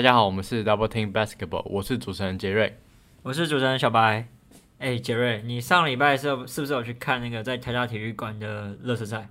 [0.00, 2.74] 大家好，我们是 Double Team Basketball，我是主持人杰瑞。
[3.22, 4.28] 我是主持人小白。
[4.78, 9.28] 哎、杰瑞，你上礼拜是有是不是有去看那个在台大体育馆的热身赛？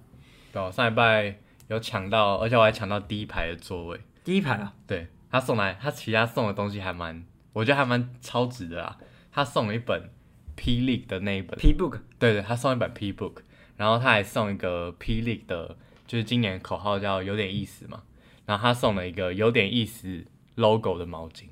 [0.54, 1.40] 对啊，上礼拜
[1.70, 4.00] 有抢到，而且我还抢到第一排的座位。
[4.24, 9.00] 第一排啊，对他送来，他其他送的东西还蛮，我觉得还蛮超值的啊。
[9.32, 10.12] 他送了一本
[10.56, 13.38] P League 的那一本，P Book，对对，他送一本 P Book，
[13.76, 15.76] 然后他还送一个 P League 的，
[16.06, 18.04] 就是今年口号叫有点意思嘛。
[18.46, 20.24] 然后他送了一个有点意思
[20.60, 21.46] logo 的毛巾。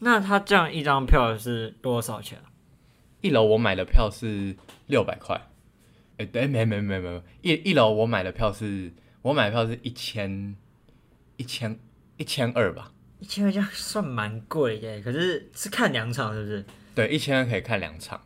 [0.00, 2.50] 那他这样一张票是多少钱啊？
[3.22, 4.54] 一楼我买的票是
[4.86, 5.40] 六百块，
[6.18, 10.54] 哎、对，没没没没，一一楼我买的票是，我买的票是一千
[11.38, 11.78] 一千
[12.18, 16.64] 一千二吧，一千二这样算蛮贵的，可是是看两场是不是？
[16.94, 18.20] 对，一千二可以看两场。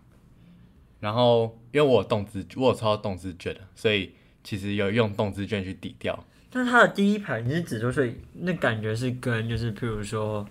[0.99, 4.13] 然后因为我有动资，我有抽到动资券的，所以
[4.43, 6.25] 其实有用动资券去抵掉。
[6.51, 10.47] 但是他的第一排你是指说，所以那感觉是跟就是譬如说，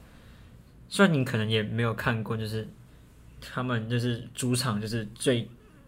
[0.89, 2.67] 虽然你可能也没有看过，就是
[3.42, 5.48] 他们就是主场就是最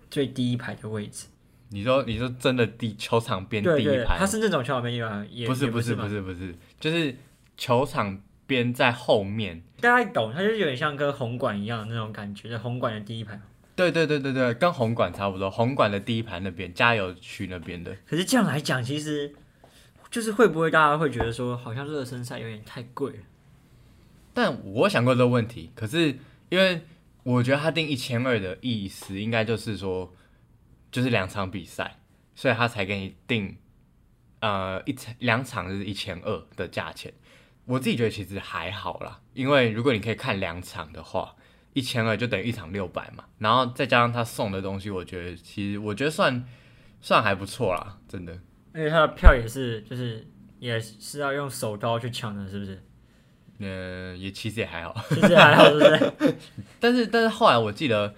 [0.10, 1.28] 最第一排的位置，
[1.70, 7.16] 你说你说真的第球场边第对对，一排，他是那种球场边第一排，也不是不是不是不是，就是
[7.58, 9.62] 球场边在后面。
[9.80, 13.40] 大家懂，它就是有点像跟红馆一样的那种感觉，就红馆的第一排。
[13.76, 17.96] 对对对对对，跟红馆差不多，红馆的第一排那边加油区那边的。
[18.06, 19.34] 可是这样来讲，其实
[20.12, 23.22] 就是会不会大家会觉得说，好像热身赛有点太贵？
[24.34, 26.18] 但我想过这个问题，可是
[26.50, 26.82] 因为
[27.24, 30.14] 我觉得他定一千二的意思，应该就是说，
[30.92, 32.00] 就是两场比赛，
[32.36, 33.58] 所以他才给你定，
[34.40, 37.14] 呃，一场两场就是一千二的价钱。
[37.66, 41.36] 我自己觉得其实还好啦，因为如果你可以看两场的话，
[41.74, 46.44] 一千二就等于一场六百嘛，然后再加上他送的东西，我觉得其实我觉得算
[47.00, 48.40] 算还不错啦，真的。
[48.74, 50.28] 而且他的票也是，就是
[50.60, 52.84] 也是要用手刀去抢的，是不是？
[53.60, 54.96] 呃，也其实也还好。
[55.10, 56.36] 其实还好，是不是？
[56.80, 58.16] 但是但是后来我记得，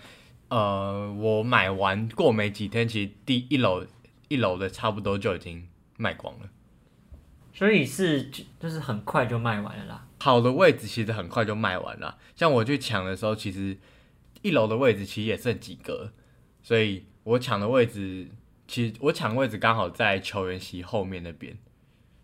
[0.49, 3.85] 呃，我买完过没几天，其实第一楼
[4.27, 5.67] 一楼的差不多就已经
[5.97, 6.49] 卖光了。
[7.53, 10.07] 所以是就就是很快就卖完了啦。
[10.19, 13.77] 好的位置其实很快就卖完了，像我去抢的时候，其实
[14.41, 16.11] 一楼的位置其实也剩几个，
[16.61, 18.29] 所以我抢的位置，
[18.71, 21.53] 其实我抢位置刚好在球员席后面那边，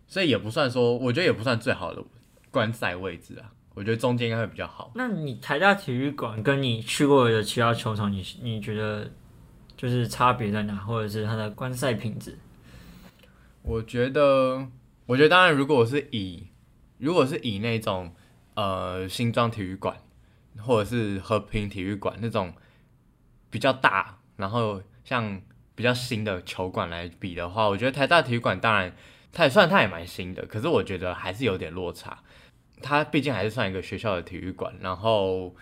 [0.06, 2.02] 所以也不算说，我觉得也不算最好的
[2.50, 4.90] 观赛位置啊，我觉得中间应该会比较好。
[4.94, 9.10] 那你台大体育馆跟你去过的其他球场，你你觉得
[9.76, 12.38] 就是差别在哪，或者是它的观赛品质？
[13.60, 14.66] 我觉得，
[15.04, 16.46] 我觉得当然，如果我是以
[16.96, 18.14] 如果是以那种
[18.54, 19.94] 呃新庄体育馆
[20.56, 22.54] 或者是和平体育馆那种
[23.50, 25.42] 比较大，然后像
[25.78, 28.92] 比较新的球馆来比的话，我觉得台大体育馆当然
[29.30, 32.18] 它也算它也蛮新的，可是我觉得还是有点落差。
[32.82, 35.54] 它毕竟还是算一个学校的体育馆，然后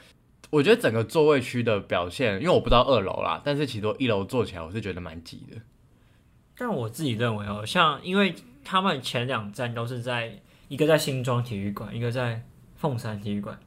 [0.49, 5.59] 我觉得整个座位区的表现，因为我不知道二楼啦，但是其实一楼坐起来我是觉得蛮挤的。
[6.57, 8.35] 但我自己认为哦，像因为
[8.65, 12.43] 他们前两站都是在一个在新庄体育馆，一个在
[12.77, 13.61] 凤山体育馆，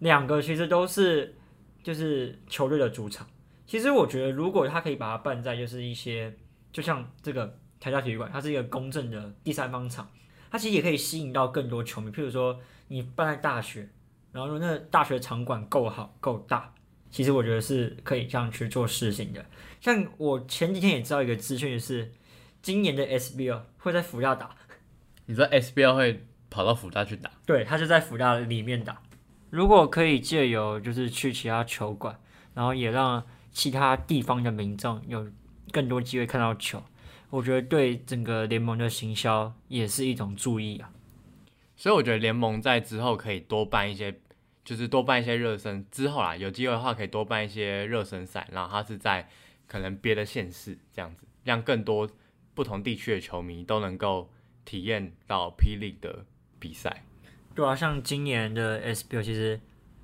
[0.00, 1.36] 两个其实都是
[1.84, 3.24] 就是球队的主场。
[3.66, 6.32] 其实我觉得，如果他可以把它办在就是一些，
[6.72, 10.08] 就像这个台大体育馆，它是一个公正的第三方场，
[10.50, 12.10] 它其实也可以吸引到更多球迷。
[12.10, 13.88] 譬如说，你办在大学，
[14.32, 16.72] 然后那大学场馆够好够大，
[17.10, 19.44] 其实我觉得是可以这样去做事情的。
[19.80, 22.12] 像我前几天也知道一个资讯，是
[22.62, 24.54] 今年的 SBL 会在福大打，
[25.26, 27.30] 你知道 SBL 会跑到福大去打？
[27.44, 29.02] 对，他就在福大里面打。
[29.50, 32.18] 如果可以借由就是去其他球馆，
[32.54, 33.24] 然后也让
[33.56, 35.26] 其他地方的民众有
[35.72, 36.82] 更多机会看到球，
[37.30, 40.92] 我觉得对整个联盟的行销也是一种注意啊。
[41.74, 44.14] 所以我觉得联盟在之后可以多办一些，
[44.62, 45.86] 就是多办一些热身。
[45.90, 49.26] 之后啦，有机会的话可以多办一些热身赛，然后它是在
[49.66, 52.06] 可能别的县市这样子，让更多
[52.52, 54.30] 不同地区的球迷都能够
[54.66, 56.26] 体验到霹雳的
[56.58, 57.04] 比赛。
[57.54, 59.58] 对啊，像今年的 SBL 其实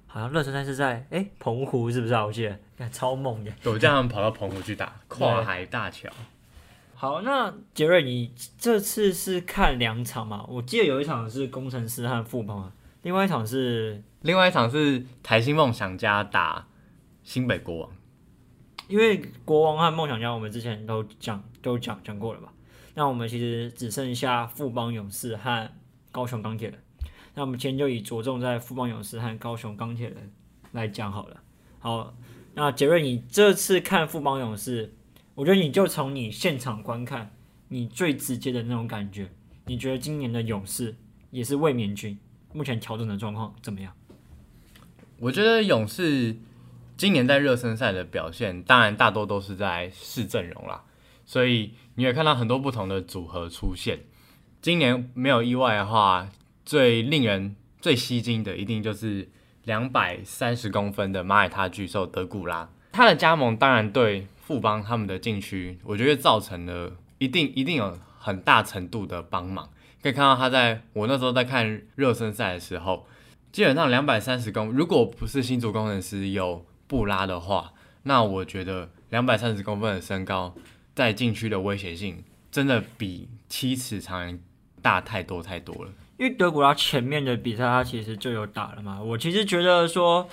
[0.07, 2.25] 好像热身赛是在哎澎湖是不是啊？
[2.25, 3.53] 我记得，看 超猛的。
[3.65, 6.09] 我叫他们跑到澎湖去打 跨海大桥。
[6.95, 10.45] 好，那杰瑞，你这次是看两场嘛？
[10.49, 16.67] 我记得有一场是工程师和富邦啊，另外一场是另外一场是台新梦想家打
[17.25, 17.91] 新北国王。
[18.89, 22.53] 因为国王和梦想家，我们之前都讲都讲讲过了吧？
[22.95, 25.71] 那我们其实只剩下富邦勇士和
[26.11, 26.79] 高雄钢铁人。
[27.35, 30.31] 那我们今天就以着重在富邦勇士和高雄钢铁人
[30.73, 31.41] 来讲好了。
[31.79, 32.15] 好，
[32.55, 34.93] 那杰瑞，你这次看富邦勇士，
[35.35, 37.35] 我觉得你就从你现场观看，
[37.69, 39.31] 你最直接的那种感觉，
[39.67, 40.95] 你觉得今年的勇士
[41.31, 42.19] 也是卫冕军？
[42.53, 43.95] 目前调整的状况怎么样？
[45.19, 46.37] 我觉得勇士
[46.99, 50.85] 今年在热身赛的表现，当然大多都是在试阵容啦，
[51.25, 54.01] 所以你也看到很多不同的组合出现。
[54.61, 56.29] 今年没有意外的话，
[56.67, 59.31] 最令人最吸睛的一定就是
[59.65, 69.69] 两百三十公分的马耳他巨兽德古拉，他的加盟当然对富邦他们的禁区，我觉得造成了一定一定有很大程度的帮忙。
[70.03, 73.07] 可以看到他在我那时候在看热身赛的时候。
[73.53, 77.75] 基本上两百三十公，如果不是新竹工程师有布拉的话，
[78.05, 80.55] 那我觉得两百三十公分的身高
[80.95, 84.41] 在禁区的威胁性真的比七尺长人
[84.81, 85.91] 大太多太多了。
[86.19, 90.29] 因为德古拉前面的比赛他其实就有打了嘛，我其实觉得说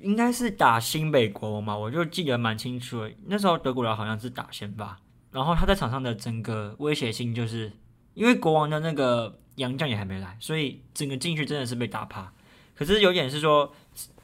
[0.00, 3.10] 应该是打新北国王嘛，我就记得蛮清楚的。
[3.26, 4.98] 那时候德古拉好像是打先发，
[5.30, 7.72] 然后他在场上的整个威胁性就是
[8.14, 12.32] 因为国王的那个杨将也还没来，所以整个进去真的是被打趴。
[12.74, 13.72] 可是有点是说，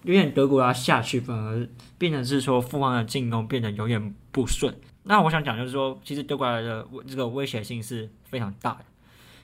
[0.03, 4.75] 有点德古拉下去，反而变成是说富邦的进攻变得有点不顺。
[5.05, 8.85] 那我想讲就是说，其实德古拉的这个威胁性是非常大的。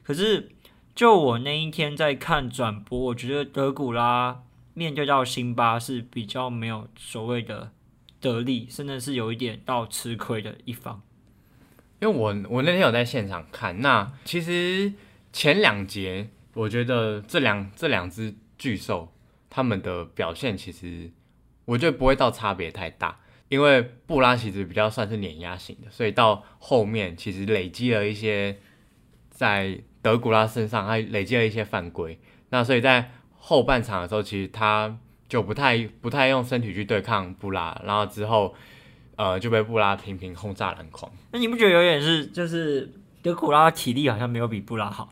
[0.03, 0.51] 可是
[0.95, 4.43] 就我那一天在看转播，我觉得德古拉
[4.75, 7.73] 面对到辛巴是比较没有所谓的
[8.21, 11.03] 得力，甚至是有一点到吃亏的一方。
[12.01, 14.93] 因为我我那天有在现场看，那其实
[15.33, 18.35] 前两节我觉得这两这两只。
[18.57, 19.13] 巨兽
[19.51, 21.11] 他们的表现其实
[21.65, 28.59] 我觉得不会到差别太大，因为布拉其实比较算是碾压型的，所以到后面其实累积了一些
[29.29, 32.19] 在德古拉身上，还累积了一些犯规。
[32.51, 34.95] 那所以在后半场的时候，其实他
[35.27, 38.55] 就不太不太用身体去对抗布拉，然后之后
[39.17, 41.11] 呃就被布拉频频轰炸篮筐。
[41.33, 42.93] 那你不觉得有点是就是
[43.23, 45.11] 德古拉的体力好像没有比布拉好？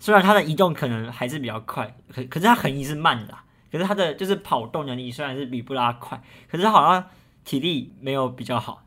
[0.00, 3.34] 虽然他的移动可能还是比较快，可可是他横移是慢的，
[3.70, 7.04] 可是他的就是跑动能力虽然是比布拉快，可是好像
[7.44, 8.82] 体力没有比较好。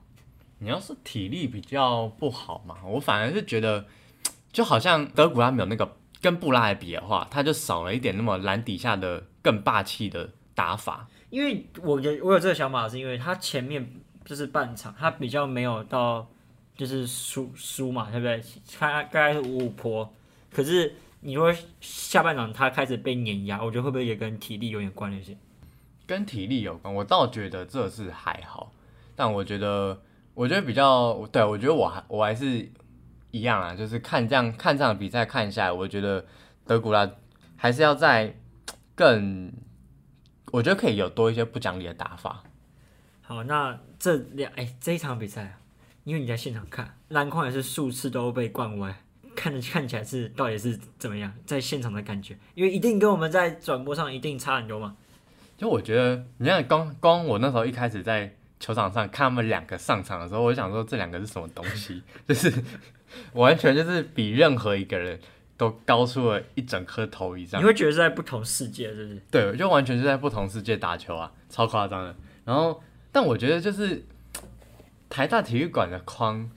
[0.58, 3.86] 你要是体力比较不好嘛，我反而是觉得，
[4.52, 11.08] 就好像德古拉没有那个跟布拉来比的话，他就少了一点那么篮底下的更霸气的打法。
[11.30, 13.88] 因为我觉我有这个想法，是因为他前面
[14.26, 16.28] 就是半场他比较没有到
[16.76, 18.44] 就是输输嘛，对不对？
[18.78, 20.12] 他大概是五五坡。
[20.52, 25.38] 可是你说下半场他开始被碾压，我觉得会不会也跟体力有点关联性？
[26.08, 28.72] 跟体力有关，我倒觉得这是还好。
[29.16, 30.02] 但我觉得，
[30.34, 32.68] 我觉得比较对我觉得我还我还是
[33.32, 36.26] 一样啊，就是看这样看这样的比赛看下来，我觉得
[36.66, 37.10] 德古拉
[37.56, 38.36] 还是要在
[38.96, 39.52] 更，
[40.52, 42.44] 我觉得可以有多一些不讲理的打法。
[43.22, 45.60] 好，那这两哎这一场比赛啊，
[46.04, 48.96] 因为你在现场看，篮筐也是数次都被灌歪。
[49.36, 54.98] 看着看起来是到底是怎么样，在现场的感觉，因为一定跟我们在转播上一定差很多嘛。
[55.56, 62.52] 就我觉得，你看光光我那时候一开始在球场上看他们两个上场的时候，我就想说这两个是什么东西， 就是
[63.34, 65.20] 完全就是比任何一个人
[65.58, 67.62] 都高出了一整颗头以上。
[67.62, 69.22] 你会觉得是在不同世界，是不是？
[69.32, 72.16] 对，就完全是在不同世界打球啊，超夸张的。
[72.46, 74.04] 然后，但我觉得就是
[75.10, 76.50] 台大体育馆的框。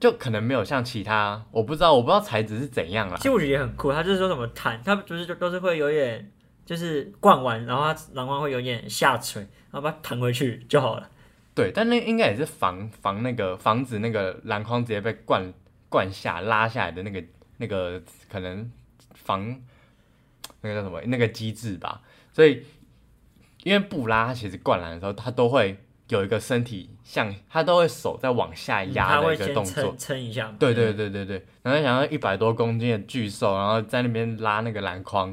[0.00, 3.16] 就可能没有像其他，我不知道，我不知道材质是怎样啦。
[3.18, 6.32] 其实我觉得也很酷，他就是说什么弹，他就是就都是会有点，
[6.64, 11.06] 就是灌完，然后它篮筐会有点下垂，然后把它弹回去就好了。
[11.54, 15.52] 对，但那应该也是防防那个防止那个篮筐直接被灌
[15.90, 17.22] 灌下拉下来的那个
[17.58, 18.72] 那个可能
[19.12, 19.60] 防
[20.62, 22.00] 那个叫什么那个机制吧。
[22.32, 22.64] 所以
[23.64, 25.76] 因为布拉他其实灌篮的时候，他都会。
[26.10, 30.52] 有一个身体像他都会手在往下压的一个动作，撑一下。
[30.58, 35.32] 对对对对对，然后想要一百多公斤的巨兽，然后在那边拉那个篮筐，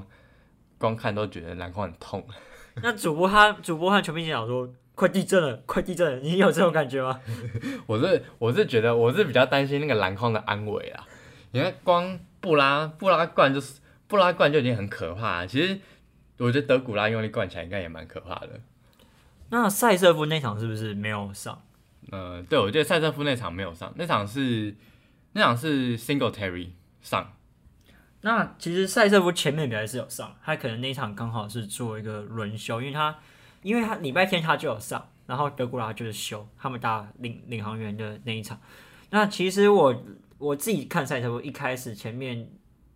[0.77, 2.23] 光看都觉得篮筐很痛。
[2.83, 7.21] 那主播他主播和球迷讲说，快地震了，快地震了，你有这种感觉吗？
[7.85, 11.07] 我是我是觉得我是比较担心那个篮筐的安危啊。
[11.51, 15.79] 你看光布拉布拉灌就是布拉灌就已经很可怕，其实
[16.39, 18.59] 我觉得德古拉用力灌起来应该也蛮可怕的。
[19.49, 21.61] 那塞瑟夫那场是不是没有上？
[22.11, 24.75] 呃，对，我觉得塞瑟夫那场没有上，那场是
[25.33, 26.69] 那场是 Single Terry
[27.03, 27.33] 上。
[28.21, 33.15] 那其实塞瑟夫前面表还是有上，他可能那场刚好是做一个轮休，因为他
[33.67, 38.57] 因为他礼拜天他就有上，然后德古拉就是休，他们打领领航员的那一场。
[39.09, 40.03] 那其实我
[40.37, 42.49] 我自己看塞瑟夫一开始前面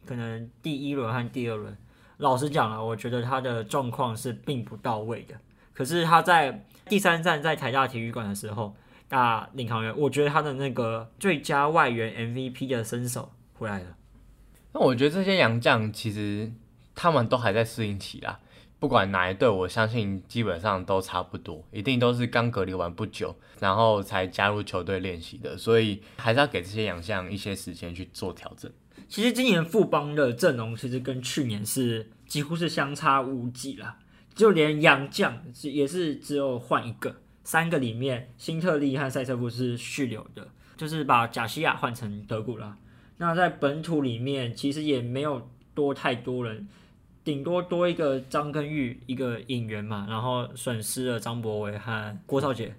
[0.06, 1.78] 可能第一轮和第二轮，
[2.20, 5.36] 老实讲了，我觉得他的状况是并不到位的。
[5.74, 8.74] 可是他在第三站在台大体育馆的时候
[9.10, 13.98] 打领航员，我觉得他的那个最佳外援 MVP 的身手回来了。
[14.72, 16.50] 那我觉得这些洋将其实
[16.96, 18.40] 他们都还在适应期啦。
[18.82, 28.72] 不管哪一队，我相信基本上都差不多，一定都是刚隔离完不久，然后才加入球队练习的，所以还是要给这些洋将一些时间去做调整。
[29.08, 33.98] 其实今年富邦的阵容其实跟去年是几乎是相差无几了，
[34.34, 42.76] 就连洋将是也是只有换一个，三个里面辛特利和塞瑟夫是续留的，就是把贾西亚换成德古拉。
[43.18, 46.68] 那在本土里面其实也没有多太多人。
[47.24, 52.75] 顶多多一个张根玉一个引援嘛，然后损失了张博伟和郭少杰。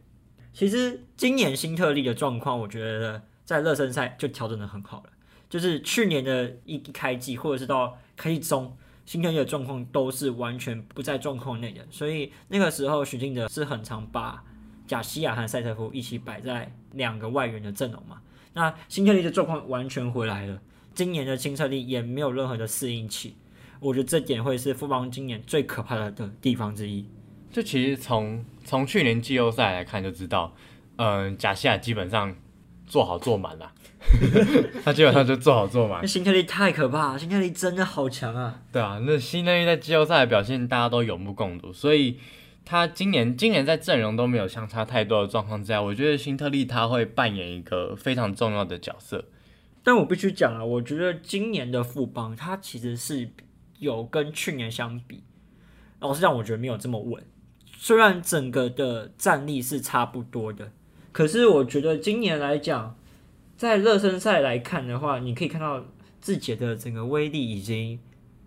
[0.53, 5.11] 其实今年新特利的状况，我觉得在热身赛就调整的很好了。
[5.49, 11.87] 就是去年的一一开季，或者是到开季中，新特利的状况都是完全不在状况内的。
[11.91, 14.43] 所以那个时候许晋哲是很常把
[14.87, 18.21] 贾西亚和塞特夫一起摆在两个外援的阵容嘛。
[18.55, 20.61] 那新特利的状况完全回来了，
[20.95, 23.37] 今年的新特利也没有任何的适应期。
[23.83, 27.05] 我觉得这点会是富邦今年最可怕的的地方之一。
[27.51, 30.55] 就其实从从去年季后赛来看就知道，
[30.97, 32.35] 嗯，贾西亚基本上
[32.87, 33.73] 做好做满了，
[34.83, 36.01] 他基本上就做好做满。
[36.01, 38.63] 那辛特利太可怕，辛特利真的好强啊！
[38.73, 42.19] 对啊，那辛特利在季后赛的表现大家都有目共睹，所以
[42.65, 49.27] 他今年今年在阵容都没有相差太多的状况之下，我觉得辛特利他会扮演一个非常重要的角色。
[49.83, 53.29] 但我必须讲啊，我觉得今年的富邦他其实是。
[53.83, 55.25] 有跟去年相比，
[55.99, 57.21] 老实讲，我觉得没有这么稳。
[57.77, 60.71] 虽然整个的战力是差不多的，
[61.11, 62.97] 可是我觉得今年来讲，
[63.57, 65.85] 在热身赛来看的话，你可以看到
[66.21, 67.99] 自己的整个威力已经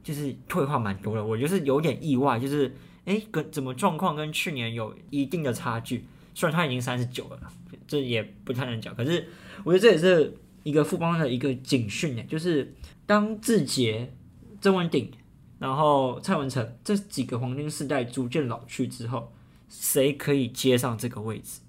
[0.02, 1.26] 就是退化蛮多了。
[1.26, 2.74] 我就是有点意外，就是
[3.04, 6.06] 哎，跟怎么状况跟去年有一定的差距。
[6.34, 7.40] 虽然他已经三十九了，
[7.86, 8.96] 这也不太能讲。
[8.96, 9.28] 可是
[9.66, 12.74] 我觉得这也是一个富邦的一个警讯呢，就是
[13.06, 14.14] 当志杰、
[14.62, 15.12] 郑文鼎。
[15.58, 19.32] 然后蔡文成这几个黄金世代逐渐老去之后，
[19.70, 21.62] 谁可以接上这个位置？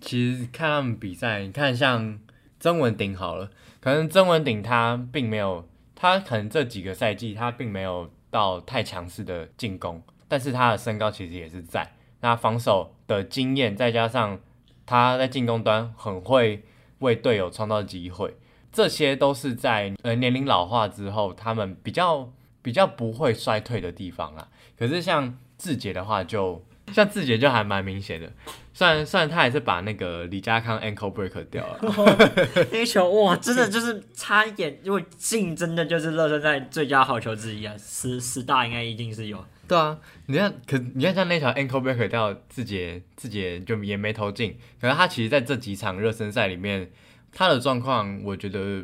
[0.00, 2.18] 其实看他们比赛，你看像
[2.58, 14.40] 曾文鼎好了，可能曾文鼎他并没有，他可能这几个赛季他并没有到太强势的进攻，但是他的身高其实也是在，那防守的经验再加上
[14.84, 16.64] 他在进攻端很会
[16.98, 18.36] 为队友创造机会，
[18.72, 22.32] 这些都是在呃年龄老化之后，他们比较。
[22.64, 28.32] 比较不会衰退的地方啦，可是像志杰的话，就像志杰就还蛮明显的，
[28.72, 31.78] 虽然虽然他还是把那个李佳康 ankle break 掉了，
[32.72, 39.44] 那球哇，真的 就是差一点，因为进真的就是热身赛最佳好球之一啊，十十大应该一定是有。
[39.68, 46.90] 对啊，你看，可你看像那条 ankle break 掉，志杰志杰就也没投进，可是他其实在这几场热身赛里面，
[47.30, 48.82] 他的状况我觉得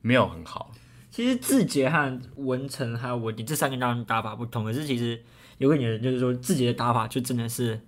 [0.00, 0.72] 没有很好。
[1.18, 5.20] 其实字节和文成还有文迪这三个当然打法不同，可是其实
[5.56, 7.80] 有个点就是说字节的打法就真的是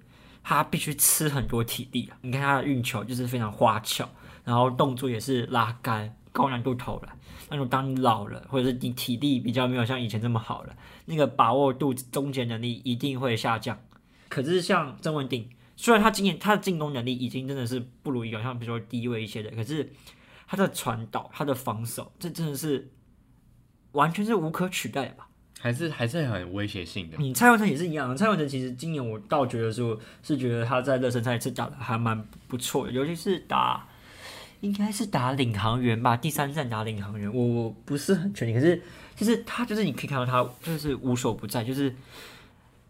[0.43, 2.19] 他必须吃很多体力啊！
[2.23, 4.09] 你看他的运球就是非常花俏，
[4.43, 7.17] 然后动作也是拉杆、高难度投篮。
[7.51, 13.79] 那种当你老了，或者是你体力比较没有像以前这么好了，那个把握度、终结能力一定会下降。
[14.29, 19.93] 可是像曾文鼎，虽然他今年他的进攻能力已经真的是不如以往，像比如说低位一些的，可是
[20.49, 22.91] 他的传导、他的防守，这真的是。
[23.93, 25.27] 完全是无可取代吧？
[25.59, 27.17] 还是还是很威胁性的。
[27.19, 33.87] 你蔡文成也是一样，蔡文成其实今年我倒觉得说，是觉得他在热身赛是打的还蛮不错的，尤其是打
[34.61, 38.83] 应该是打领航员吧，第三站打领航员，我我不是很确定，可是
[39.15, 41.95] 就是他就是你可以看到他就是无所不在，就是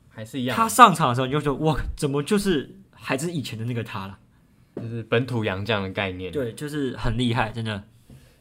[0.09, 0.57] 还是一样。
[0.57, 4.17] 他上场的时候你就说哇，怎么就是还是以前的那个他了？
[4.77, 6.31] 就是本土洋将的概念。
[6.31, 7.83] 对，就是很厉害，真的。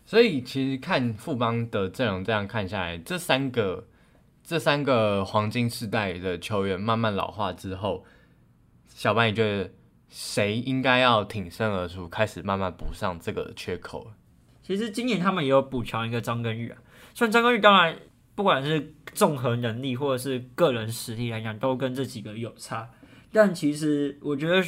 [0.10, 3.88] 所以其实看富邦的阵容，这样看下来，这三个
[4.44, 8.04] 这三个黄金世代的球员慢慢老化之后，
[8.88, 9.70] 小班你觉得
[10.08, 14.12] 谁应该要挺身而出，开始慢慢补上这个缺口？
[14.64, 16.80] 其实今年他们也有补强一个张根玉啊，
[17.14, 17.96] 虽然张根玉当然
[18.34, 22.90] 不管是综合能力或者是个人实力来讲，都跟这几个有差，
[23.32, 24.66] 但其实我觉得。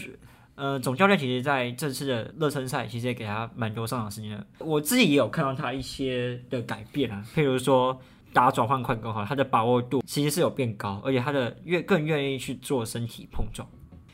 [0.55, 4.46] 呃，总教练其实在这次的热身赛，其实也给他蛮多上场时间。
[4.60, 8.00] 我自己也有看到他一些的改变啊，譬如说
[8.31, 13.67] 打转换快攻哈，他的把握度其实是有变高，而且他的越更愿意去做身体碰撞。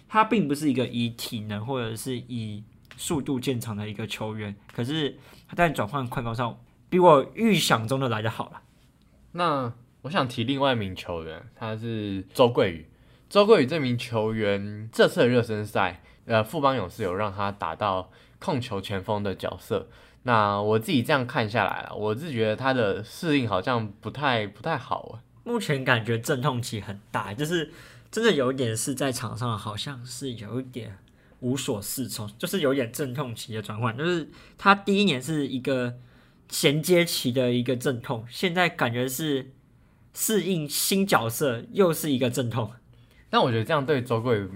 [0.07, 2.63] 他并不是一个以体能或者是以
[2.95, 5.17] 速度见长的一个球员，可是
[5.49, 8.61] 他在转换快攻上比我预想中的来的好了。
[9.33, 12.87] 那我想提另外一名球员，他是周桂宇。
[13.27, 16.01] 周桂宇这名球员这次的热身赛。
[16.27, 19.87] 呃，富邦勇士有让他打到控球前锋的角色，
[20.23, 25.23] 那我自己这样看下来了，我是觉得他的适应好像不太不太好啊。
[25.43, 27.71] 目前感觉阵痛期很大，就是
[28.11, 30.97] 真的有一点是在场上好像是有一点
[31.39, 33.97] 无所适从，就是有点阵痛期的转换。
[33.97, 35.93] 就是他第一年是一个
[36.49, 39.53] 衔接期的一个阵痛，现在感觉是
[40.13, 42.71] 适应新角色，又是一个阵痛。
[43.29, 44.49] 但我觉得这样对周桂宇，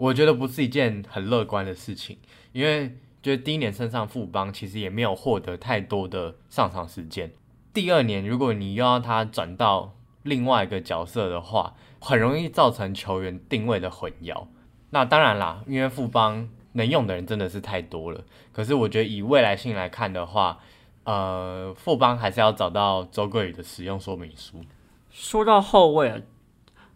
[0.00, 2.16] 我觉得不是一件很乐观的事情，
[2.52, 7.30] 因为觉得第一年升上副帮，其实也没有获得太多的上场时间。
[7.74, 14.46] 第二年如果你又要他转到另外一个角色的话，很容易造成球员定位的混淆。
[14.88, 18.24] 那当然啦，因为富邦能用的人真的是太多了。
[18.52, 20.60] 可是我觉得以未来性来看的话，
[21.04, 24.64] 呃，富邦还是要找到周桂宇的使用说明书。
[25.10, 26.18] 说到后卫啊，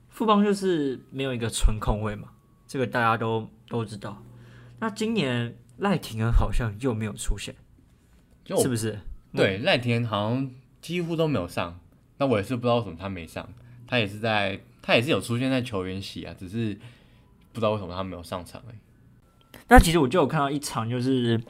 [0.09, 2.29] 富邦就是没有一个纯控卫嘛，
[2.67, 4.23] 这个大家都都知道。
[4.81, 7.55] 那今年赖廷恩好像又没有出现，
[8.61, 8.99] 是不是？
[9.35, 11.81] 对，赖廷恩好像几乎都没有上。
[12.19, 13.49] 那我也是不知道为什么他没上，
[13.87, 16.75] 他也是在，他也是有出现在球员席啊，只是
[17.53, 18.75] 不知道为什么他没有上场哎。
[19.69, 21.41] 那其实我就有看到一场，就是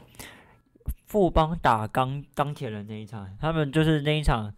[1.05, 4.53] 富邦打钢钢铁人那一场，他们就是那一场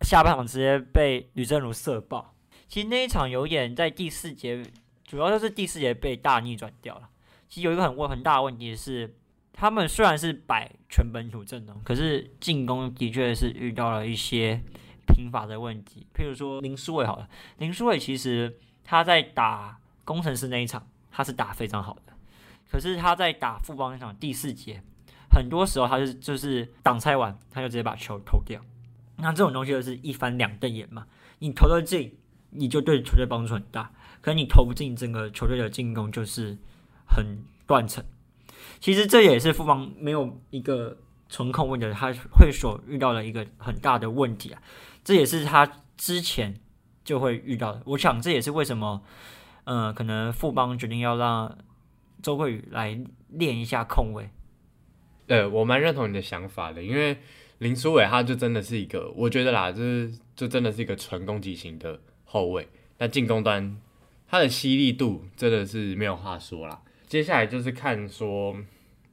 [0.00, 2.34] 下半场直接被吕正如射爆。
[2.68, 4.64] 其实那一场有点在第四节，
[5.06, 7.08] 主要就是第四节被大逆转掉了。
[7.48, 9.14] 其实有一个很问很大的问题是，
[9.52, 14.62] 他们虽然是摆全本土阵容，可是进攻的确是遇到了一些。
[15.08, 22.12] 拼法的问题，譬如说林书伟好了，林书伟其实他在打工程师那一场，他是打非常好的，
[22.68, 24.82] 可是他在打富邦那场第四节，
[25.30, 28.60] 很多时候他是就是挡拆完，他就直接把球投掉。
[29.18, 31.06] 那这种东西就是一翻两瞪眼嘛，
[31.38, 32.18] 你投得进，
[32.50, 33.92] 你就对球队帮助很大；，
[34.26, 36.58] 可你投不进，整个球队的进攻就是
[37.06, 38.04] 很断层。
[38.80, 40.98] 其实这也是富邦没有一个
[41.28, 44.60] 纯控问的，他会所遇到的一个很大的问题啊。
[45.04, 45.64] 这也是他
[45.96, 46.58] 之前
[47.04, 47.80] 就会遇到的。
[47.84, 49.00] 我想这也是为什么，
[49.62, 51.56] 呃，可能富邦决定要让
[52.20, 54.28] 周桂宇来练一下控位。
[55.28, 57.16] 呃我蛮认同你的想法的，因为
[57.58, 62.68] 林书伟他就真的是一个，我觉得啦，就是就真的是一个纯攻击型的后卫。
[62.98, 63.80] 那进攻端
[64.28, 66.82] 他的犀利度真的是没有话说啦。
[67.06, 68.56] 接下来就是看说，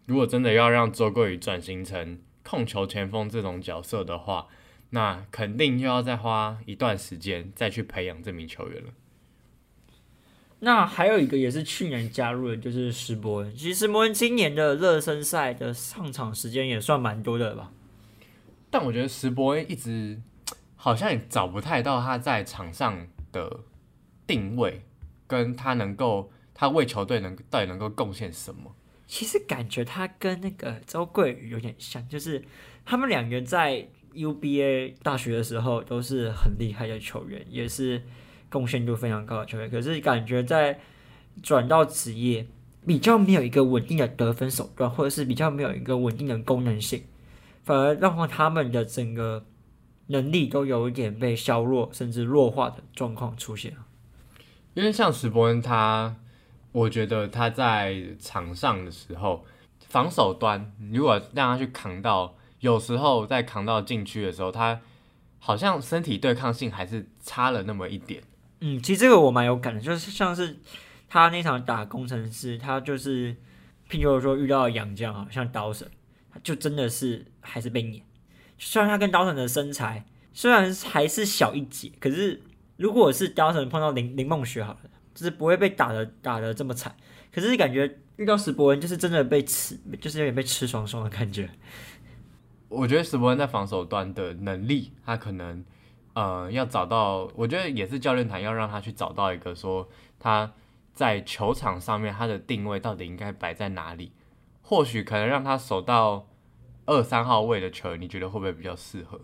[0.05, 4.47] 如果真的要让周桂宇转型成控球前锋这种角色的话。
[4.95, 8.91] 那肯定又要再花一段时间再去培养这名球员了。
[10.59, 13.51] 那还有一个也是去年加入的，就是石伯恩。
[13.55, 17.71] 其实石伯恩今年的热身赛的上场时间也算蛮多的吧。
[18.69, 20.21] 但我觉得石伯恩一直
[20.75, 23.61] 好像也找不太到他在场上的
[24.27, 24.83] 定位，
[25.27, 28.75] 跟他能够他为球队能到底能够贡献什么。
[29.07, 32.43] 其实感觉他跟那个周桂宇有点像，就是
[32.85, 33.87] 他们两个在。
[34.13, 37.99] UBA 大学的时候都是很厉害的球员，也是
[38.47, 39.67] 贡献度非常高的球员。
[39.67, 40.79] 可是感觉在
[41.41, 42.45] 转到职业，
[42.85, 47.01] 比较没有一个稳定的得分手段，或者是比较没有一个稳定的功能性，
[47.63, 49.43] 反而让他们的整个
[50.05, 53.83] 能力都有一点被削弱，甚至弱化的状况出现了
[54.73, 56.15] 因为像石伯恩，他
[56.71, 59.45] 我觉得他在场上的时候，
[59.89, 62.35] 防守端如果让他去扛到。
[62.59, 64.79] 有时候在扛到禁区的时候，他
[65.37, 68.23] 好像身体对抗性还是差了那么一点。
[68.61, 70.57] 嗯，其实这个我蛮有感的，就是像是
[71.09, 73.35] 他那场打工程师，他就是
[73.89, 75.85] 譬如说遇到杨将啊，像刀神，
[76.31, 78.01] 他就真的是还是被碾。
[78.57, 82.41] 虽然他跟刀神的身材虽然还是小一截，可是
[82.77, 84.79] 如果是刀神碰到林林梦雪好了，
[85.13, 86.95] 就是不会被打的打的这么惨。
[87.31, 91.49] 可是感觉遇到史伯恩，就是真的被吃，就是有点被吃双双的感觉。
[92.69, 95.63] 我觉得史伯恩在防守端的能力，他可能
[96.13, 99.87] 呃要找到，我觉得也是教练团要让他去找到一个说
[100.19, 100.51] 他
[100.93, 104.11] 在球场上面他的定位到底应该摆在哪里，
[104.61, 106.27] 或许可能让他守到
[106.85, 109.21] 二三号位的球，你觉得会不会比较适合？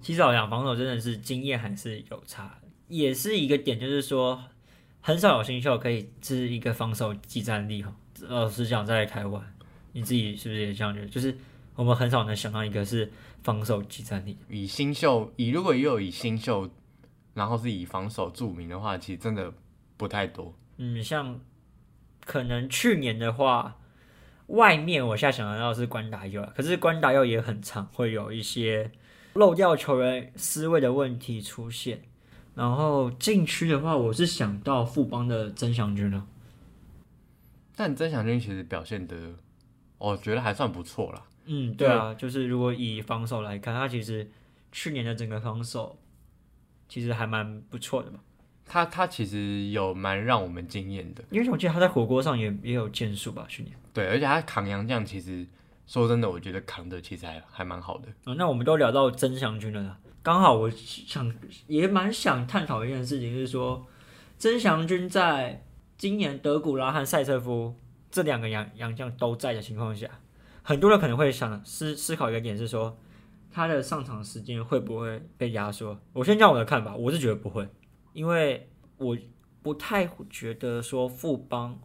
[0.00, 2.58] 其实好像防守真的是经验还是有差，
[2.88, 4.42] 也是一个点，就是说
[5.00, 7.94] 很少有新秀可以是一个防守技战力哈。
[8.22, 9.54] 老实讲，在台湾，
[9.92, 11.06] 你自己是不是也这样觉得？
[11.08, 11.36] 就是。
[11.78, 13.08] 我们很少能想到一个是
[13.44, 14.36] 防守集战力。
[14.48, 16.68] 以新秀，以如果也有以新秀，
[17.34, 19.52] 然后是以防守著名的话，其实真的
[19.96, 20.52] 不太多。
[20.78, 21.38] 嗯，像
[22.24, 23.78] 可能去年的话，
[24.48, 28.90] 外面我现在想得到是关达佑，可是关达佑也很长，会有一些
[29.38, 32.02] 漏掉球员思维的问题出现。
[32.56, 36.26] 然后禁区的话，我是想到富邦的曾祥军了。
[37.76, 39.16] 但曾祥军其实表现的，
[39.96, 41.22] 我觉得还算不错啦。
[41.44, 44.28] 嗯，对啊，就是如果以防守来看，他其实
[44.72, 45.96] 去年的整个防守
[46.88, 48.18] 其实还蛮不错的嘛。
[48.66, 53.72] 他他其实有蛮让我们惊艳的，因为我记得他在火锅上也也有建树吧，去年。
[53.94, 55.46] 对，而且他扛洋将，其实
[55.88, 58.08] 说真的，我觉得扛的其实还还蛮好的。
[58.26, 61.34] 嗯，那我们都聊到曾祥军了，刚好我想
[61.66, 63.86] 也蛮想探讨一件事情，是说
[64.36, 65.64] 曾祥军在
[65.96, 67.74] 今年德古拉和塞瑟夫
[68.10, 70.08] 这两个洋洋将都在的情况下，
[70.62, 72.98] 很多人可能会想思思考一个点是说，
[73.50, 75.98] 他的上场时间会不会被压缩？
[76.12, 77.66] 我先讲我的看法，我是觉得不会。
[78.12, 79.16] 因为我
[79.62, 81.80] 不太觉得说富邦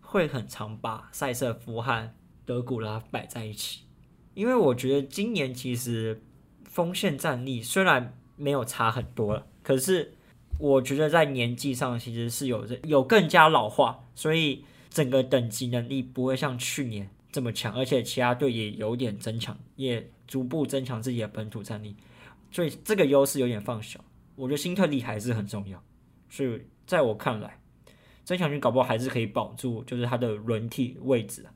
[0.00, 3.82] 会很常把塞瑟夫和德古拉摆在一起，
[4.34, 6.22] 因为我觉得今年其实
[6.64, 10.14] 锋线战力虽然没有差很多了，可是
[10.58, 21.96] 我觉得在年纪上其实是有有更加老化，所以整个等级能力不会像去年这么强，而且其他队也有点增强，也逐步增强自己的本土战力，
[22.50, 24.02] 所以这个优势有点放小。
[24.34, 25.82] 我觉得新特利还是很重要，
[26.28, 27.60] 所以在我看来，
[28.24, 31.52] 增强军搞不好还是可以保住，就是他的轮替位置啊。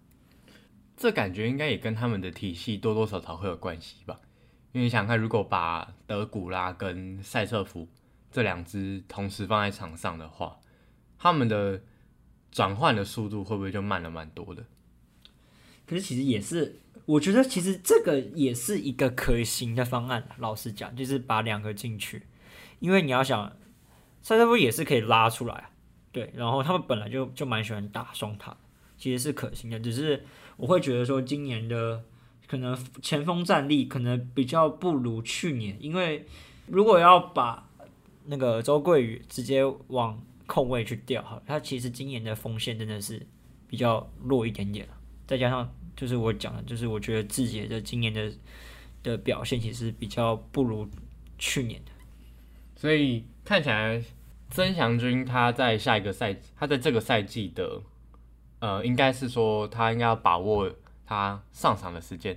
[0.96, 4.20] 这感觉应该也跟他们的体系多多少少会有关系吧？
[4.72, 7.88] 因为你想看，如果把德古拉跟塞瑟夫
[8.30, 10.59] 这两支同时放在场上的话，
[11.18, 11.82] 他们的
[12.50, 14.64] 转换的速度会不会就慢了蛮多的？
[15.87, 20.28] 可是其实也是，我觉得其实这个也是一个可行的方案。
[20.38, 22.26] 老实讲，就是把两个进去。
[22.80, 23.56] 因为你要想，
[24.20, 25.70] 塞特夫也是可以拉出来，
[26.12, 28.56] 对，然后他们本来就就蛮喜欢打双塔，
[28.98, 29.78] 其实是可行的。
[29.80, 32.02] 只是我会觉得说，今年的
[32.46, 36.26] 可能前锋战力可能比较不如去年，因为
[36.66, 37.68] 如果要把
[38.24, 43.24] 那个周桂宇直接往控位去调，哈，他其实今年的锋线真的是
[43.68, 44.88] 比较弱一点点。
[45.26, 48.32] 再加上就是我讲的，就是我觉得志杰的今年的
[49.02, 50.88] 的表现其实比较不如
[51.36, 51.90] 去年的。
[52.76, 54.02] 所以看起来，
[54.50, 57.82] 曾祥军他在下一个赛，他在这个赛季的，
[58.66, 60.68] 呃，应该是说他应该要把握
[61.07, 62.37] 他上场的时间。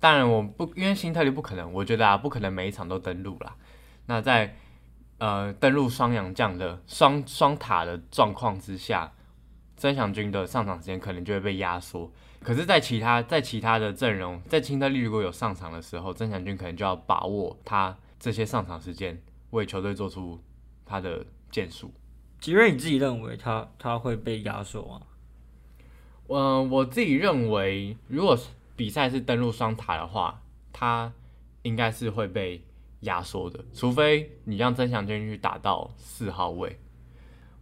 [0.00, 3.54] 当然，我不因为新特利不可能，我觉得啊，不可能每一场都登陆啦。
[4.06, 4.56] 那在
[5.18, 9.12] 呃登陆双阳将的双双塔的状况之下，
[9.76, 12.10] 曾祥军的上场时间可能就会被压缩。
[12.42, 19.20] 可是，在其他在其他的阵容，在新特利如果有上场的时候，曾祥军可能就要把握他这些上场时间。
[19.50, 20.42] 为球队做出
[20.86, 21.92] 他的建树。
[22.40, 25.02] 杰瑞，你自己认为他他会被压缩吗？
[26.28, 28.38] 嗯，我自己认为，如果
[28.76, 31.12] 比赛是登陆双塔的话，他
[31.62, 32.62] 应该是会被
[33.00, 36.78] 压缩的，除非你让曾祥军去打到四号位。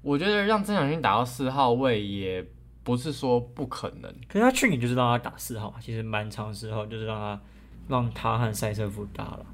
[0.03, 2.47] 我觉得让曾祥军打到四号位也
[2.83, 4.15] 不是说不可能。
[4.29, 7.41] 可是他去年就是让他打四号，其实蛮长时候就是让他
[7.89, 9.47] 让他和塞车夫打了。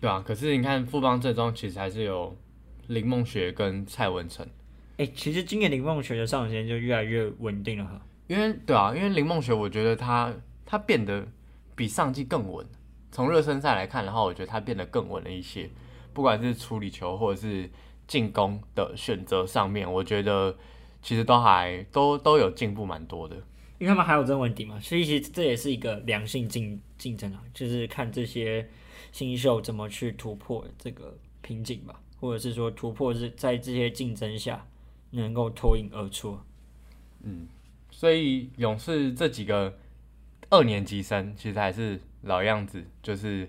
[0.00, 2.36] 对啊，可是你看富邦阵中其实还是有
[2.86, 4.46] 林梦雪跟蔡文成。
[4.96, 8.00] 哎，其实今年林梦雪的上限就越来越稳定了哈。
[8.26, 10.32] 因为对啊，因为林梦雪，我觉得她
[10.64, 11.26] 她变得
[11.74, 12.66] 比上季更稳。
[13.10, 15.70] 从热身赛来看的话，我觉得她变得更稳了一些。
[16.12, 17.70] 不管是处理球或者是
[18.06, 20.56] 进攻的选择上面，我觉得
[21.02, 23.36] 其实都还都都有进步蛮多的。
[23.78, 28.68] 因为他们还有曾文鼎嘛，所以其实这也是一个良性竞竞争啊，就是看这些。
[29.12, 34.66] 新秀怎么去突破这个瓶颈吧，或者是说突破是在这些竞争下
[35.10, 36.36] 能够脱颖而出。
[37.22, 37.46] 嗯，
[38.04, 39.78] 所以勇士这几个
[40.50, 43.48] 二年级生其实还是老样子，就是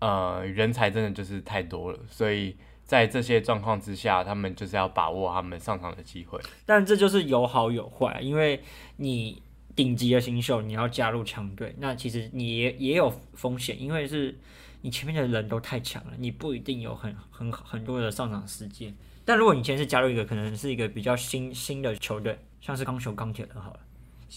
[0.00, 6.40] 呃人才真的就是太多了，所以在这些状况之下，他们就是要把握他们上场的机会。
[6.66, 8.60] 但这就是有好有坏，因为
[8.96, 9.40] 你
[9.76, 14.36] 顶级的新秀你要加入强队，那其实你也也有风险，因为是。
[14.82, 18.94] 你前面的人都太强了，你不一定有很很很多的上场时间。
[19.24, 23.80] 但如果你今天是加入一个可能是一个比较新新的球队，像是钢球钢铁人好了，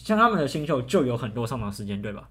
[0.05, 2.29] 像他们的新秀就有很多上场时间，对吧？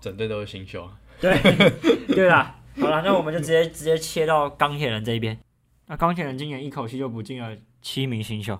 [0.00, 0.90] 整队都是新秀。
[1.20, 1.38] 对
[2.14, 5.38] 对啦，好了，那我们就直接直接切到钢铁人这一边。
[5.86, 8.58] 那钢铁人今年一口气就补进了七名新秀，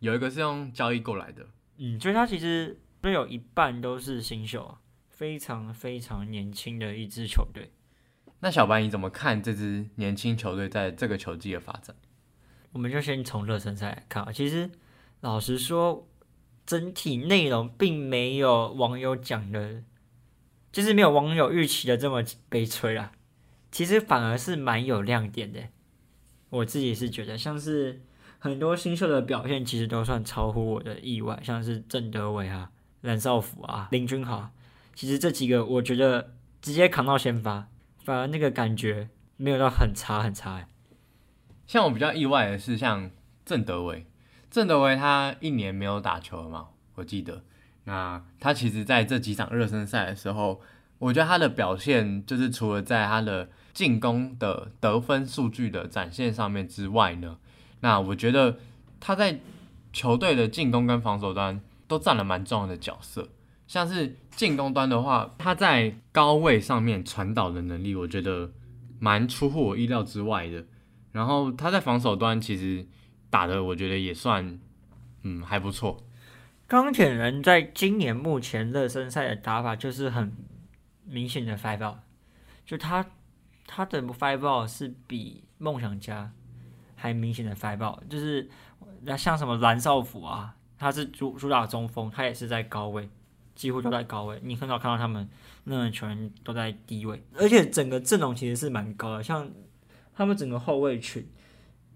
[0.00, 1.46] 有一个是用交易过来的。
[1.78, 4.80] 嗯，所以他其实都有一半都是新秀啊。
[5.08, 7.70] 非常非常年轻的一支球队，
[8.40, 11.94] 那小白你怎么看这支年轻球队在这个球季的发展？
[12.72, 14.32] 我们就先从热身赛来看啊。
[14.32, 14.70] 其实
[15.20, 16.08] 老实说，
[16.70, 19.82] 整体内容并没有网友讲的，
[20.70, 23.10] 就是没有网友预期的这么悲催啦。
[23.72, 25.62] 其实反而是蛮有亮点的。
[26.48, 28.02] 我自己是觉得，像是
[28.38, 34.52] 很多新秀的表现，其实都算超乎我的意外，像是郑德伟啊、蓝少辅啊、林君豪。
[34.94, 37.66] 其实这几个我觉得直接扛到先发，
[38.04, 40.68] 反而那个感觉没有到很差很差。
[41.66, 43.10] 像我比较意外的是，像
[43.44, 44.06] 郑德伟，
[44.50, 47.42] 郑德伟他一年没有打球了嘛，我记得。
[47.84, 50.60] 那他其实在这几场热身赛的时候，
[50.98, 57.38] 我觉得他的表现就是除了在他的进攻的得分数据的展现上面之外呢，
[57.80, 58.58] 那我觉得
[58.98, 59.40] 他在
[59.92, 63.28] 球队的进攻跟防守端都占了蛮重要的角色。
[63.66, 68.50] 像是进攻端的话，他在高位上面传导的能力，我觉得
[68.98, 70.64] 蛮出乎我意料之外的。
[71.12, 72.86] 然后他在防守端其实
[73.30, 74.58] 打的，我觉得也算
[75.22, 76.04] 嗯还不错。
[76.66, 80.32] 钢铁人在今年目前热身赛的打法就是很
[81.04, 81.96] 明显的 five out，
[82.64, 83.04] 就他
[83.66, 86.30] 他的 five out 是比梦想家
[86.94, 88.48] 还明显的 five out，就是
[89.02, 93.08] 那像什么蓝少辅啊，他是主主打中锋，他也是在高位，
[93.56, 95.28] 几乎都在高位，你很少看到他们
[95.64, 99.50] 那个球员都在低位，而且整个阵容其实是蛮高的，像
[100.14, 101.28] 他们整个后卫群。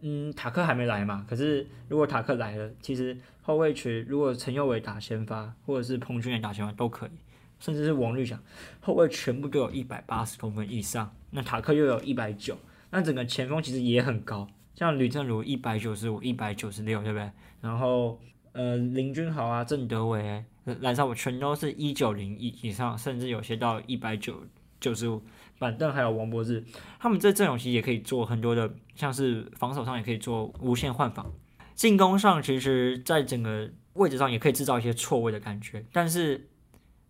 [0.07, 1.25] 嗯，塔克还没来嘛？
[1.27, 7.11] 可是如果塔克来了，其实后卫群如果陈佑伟打先发，或者是彭俊彦打先发都可以，
[7.59, 8.39] 甚至是王绿翔，
[8.83, 11.11] 后卫全部都有一百八十公分以上。
[11.31, 12.55] 那塔克又有一百九，
[12.91, 17.31] 那整个前锋其实也很高，像吕正如一百九十五、一百九十六，对不对？
[17.63, 18.21] 然后
[18.53, 20.45] 呃，林君豪啊、郑德伟、
[20.81, 24.43] 蓝少武全都是一九零以以上，甚至有些到一百九
[24.79, 25.23] 九十五。
[25.59, 26.63] 板凳还有王博志，
[26.99, 31.33] 他们这阵容其实也可以做很多的，像是防守上也可以做无限换防，
[31.75, 35.85] 进攻上其实在整个位置上也可以制造一些错位的感觉。
[35.93, 36.49] 但是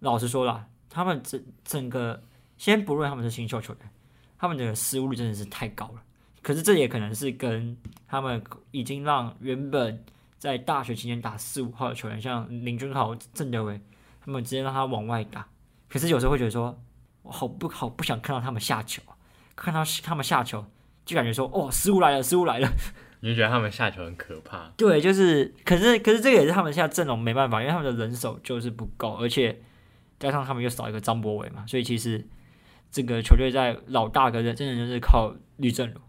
[0.01, 2.23] 老实说了，他们整整个
[2.59, 3.91] 先不论他们是新秀球员，
[4.39, 6.03] 他们的失误率真的是太高了。
[6.43, 7.77] 可是这也可能是跟
[8.07, 10.05] 他们已经让原本
[10.39, 13.81] 在大学期间打四五号的球员，像林俊豪、郑德伟，
[14.25, 15.49] 他们直接让他往外打。
[15.89, 16.79] 可是有时候会觉得说。
[17.25, 19.03] 我好不好不想看到他们下球，
[19.57, 20.65] 看到他们下球
[21.05, 22.69] 就感觉说哦失误来了失误来了，
[23.21, 24.71] 你就觉得他们下球很可怕。
[24.77, 29.61] 对，就是可是可是这个也是他们现在阵容没办法，因为他们的人手就是不够，而且
[30.21, 32.27] 加上他们又少一个张博伟嘛，所以其实
[32.91, 36.01] 这个球队在老大哥的真的就是靠绿阵容，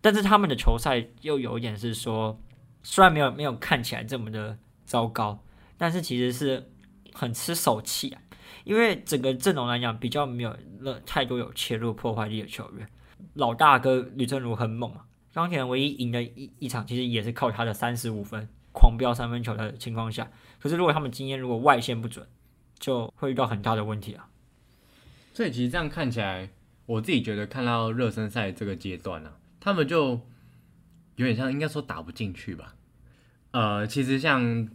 [0.00, 2.40] 但是他们的球赛又有一点是说，
[2.82, 5.44] 虽然没有没有看起来这么的糟糕，
[5.76, 6.70] 但是其实是
[7.12, 8.20] 很吃手气啊。
[8.64, 12.88] 因为整个阵容来讲，比较没有那太多有切入破坏力的球员。
[13.34, 20.30] 老大哥吕正如很猛啊，钢铁人唯一赢的一一场，其实也是靠他的三十五分狂飙三分球的情况下。
[20.60, 22.26] 可是如果他们今天如果外线不准，
[22.78, 24.28] 就会遇到很大的问题啊。
[25.32, 26.50] 所以其实这样看起来，
[26.86, 30.20] 我自己觉得看到热身赛这个阶段呢，他们就
[31.16, 32.74] 有点像应该说打不进去吧。
[33.52, 34.68] 呃，其实像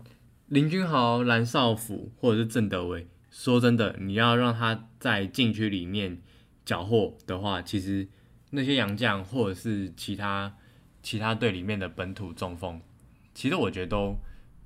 [0.48, 3.08] 林君豪、蓝少辅或者是郑德威。
[3.32, 6.22] 说真的，你要让他在禁区里面
[6.66, 8.08] 缴获的话，其实
[8.50, 10.56] 那些洋将或者是其他
[11.04, 12.82] 其他队里面的本土中锋，
[13.34, 14.18] 其实我觉得都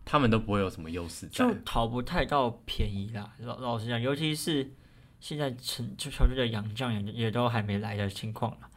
[0.05, 3.33] 他们都不会有什么优势，就讨不太到便宜啦。
[3.39, 4.71] 老老实讲，尤其是
[5.19, 8.69] 现在成就球队的洋将也也都还没来的情况了。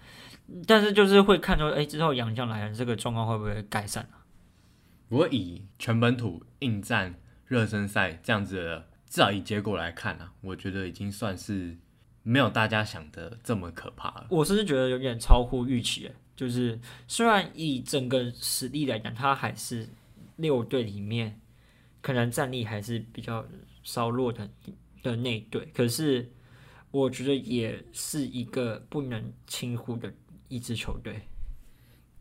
[0.67, 4.27] 但是就是会看出，哎，之后洋将来了，这个状况会不会改善啊？
[5.09, 7.15] 不过以全本土应战
[7.47, 8.89] 热身赛这样子的。
[9.17, 11.75] 至少以结果来看啊，我觉得已经算是
[12.23, 14.27] 没有大家想的这么可怕了。
[14.29, 19.89] 我甚至觉得有点超乎预期，就是虽然以整个实力来讲，他还是
[20.37, 21.41] 六队里面
[22.03, 23.43] 可能战力还是比较
[23.83, 24.47] 稍弱的
[25.03, 26.31] 的那队，可是
[26.91, 30.13] 我觉得也是一个不能轻忽的
[30.49, 31.23] 一支球队。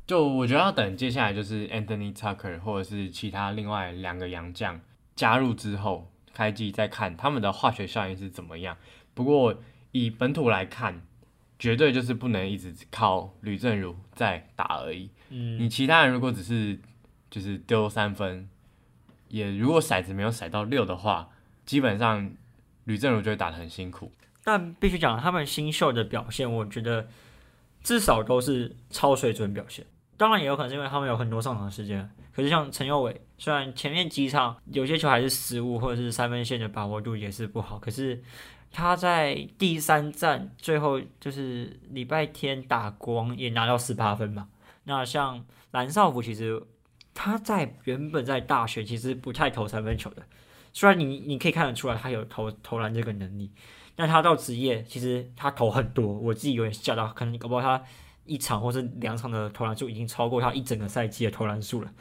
[0.08, 4.80] 就我觉得要等接下来就是 Anthony Tucker 或者是其他另外两个洋将
[5.14, 6.10] 加入之后。
[6.36, 8.78] 开机再看他们的化学效应是怎么样。
[9.13, 9.56] 不过
[9.91, 11.02] 以本土来看，
[11.58, 15.10] 绝对就是不能一直靠吕正如在打而已。
[15.30, 16.78] 嗯，你其他人如果只是
[17.32, 18.50] 就是丢三分，
[19.30, 21.30] 也如果骰子没有骰到六的话，
[21.65, 22.30] 基本上
[22.84, 24.12] 吕正如就会打得很辛苦。
[24.43, 27.08] 但必须讲，他们新秀的表现，我觉得
[27.82, 29.86] 至少都是超水准表现。
[30.17, 32.10] 当然也有可能是因为他们有很多上场时间。
[32.32, 38.24] 可是像陈佑伟，虽然前面几场有些球还是失误，或者是三分线的把握度也是不好，可是
[38.71, 44.48] 他在第三站最后就是礼拜天打光也拿到十八分嘛。
[44.86, 46.62] 那像蓝少福，其实
[47.13, 50.24] 他在原本在大学其实不太投三分球的，
[50.71, 53.52] 虽然你你可以看得出来他有投投篮这个能力，
[53.95, 57.84] 但他到职业其实他投很多，我自己有点吓到，可能搞不好他
[58.26, 61.91] 一场或是两场的投篮数已经超过他一整个赛季的投篮数了。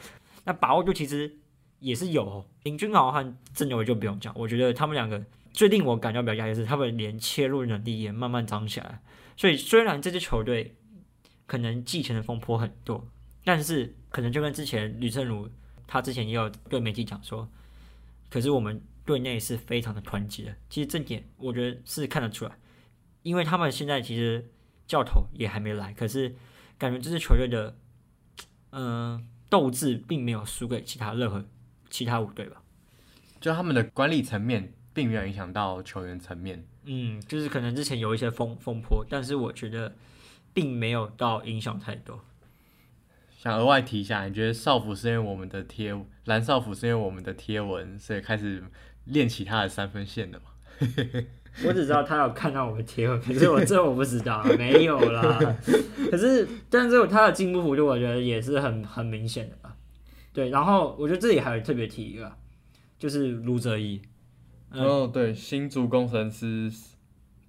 [0.44, 1.38] 那把握度其实
[1.78, 9.02] 也是有，林君豪和郑友伟就不用讲，我觉得他们两个最令我感到比较压抑的是，他们连切入的能力也慢慢长起来。
[9.36, 10.76] 所以虽然这支球队
[11.46, 13.06] 可能继承的风波很多，
[13.44, 15.48] 但是可能就跟之前吕正如
[15.86, 17.48] 他之前也有对媒体讲说，
[18.30, 20.56] 可是我们队内是非常的团结的。
[20.70, 22.52] 其实这点我觉得是看得出来，
[23.22, 24.50] 因为他们现在其实
[24.86, 26.34] 教头也还没来，可是
[26.78, 27.76] 感觉这支球队的
[28.70, 31.44] 嗯、斗志并没有输给其他任何
[31.88, 32.60] 其他五队吧。
[33.40, 36.66] 就他们的管理层面并没有影响到球员层面。
[36.86, 39.94] 嗯，就是可能之前有一些风风波，但是我觉得
[40.52, 42.24] 并没有到影响太多。
[43.38, 48.64] 想额外提一下，你觉得少辅是因为我们的贴蓝少辅是因为我们的贴文，所以开始
[49.04, 50.46] 练起他的三分线的吗？
[51.64, 55.38] 我只知道他有看到我的贴文，可是我这我不知道，没有啦。
[56.10, 59.76] 可是，但是他的进步幅度，我觉得也是很很明显的吧。
[60.32, 62.32] 对，然后我觉得这里还有特别提一个，
[62.98, 64.02] 就是卢哲义，
[64.72, 66.70] 嗯哦，对，新竹工程师，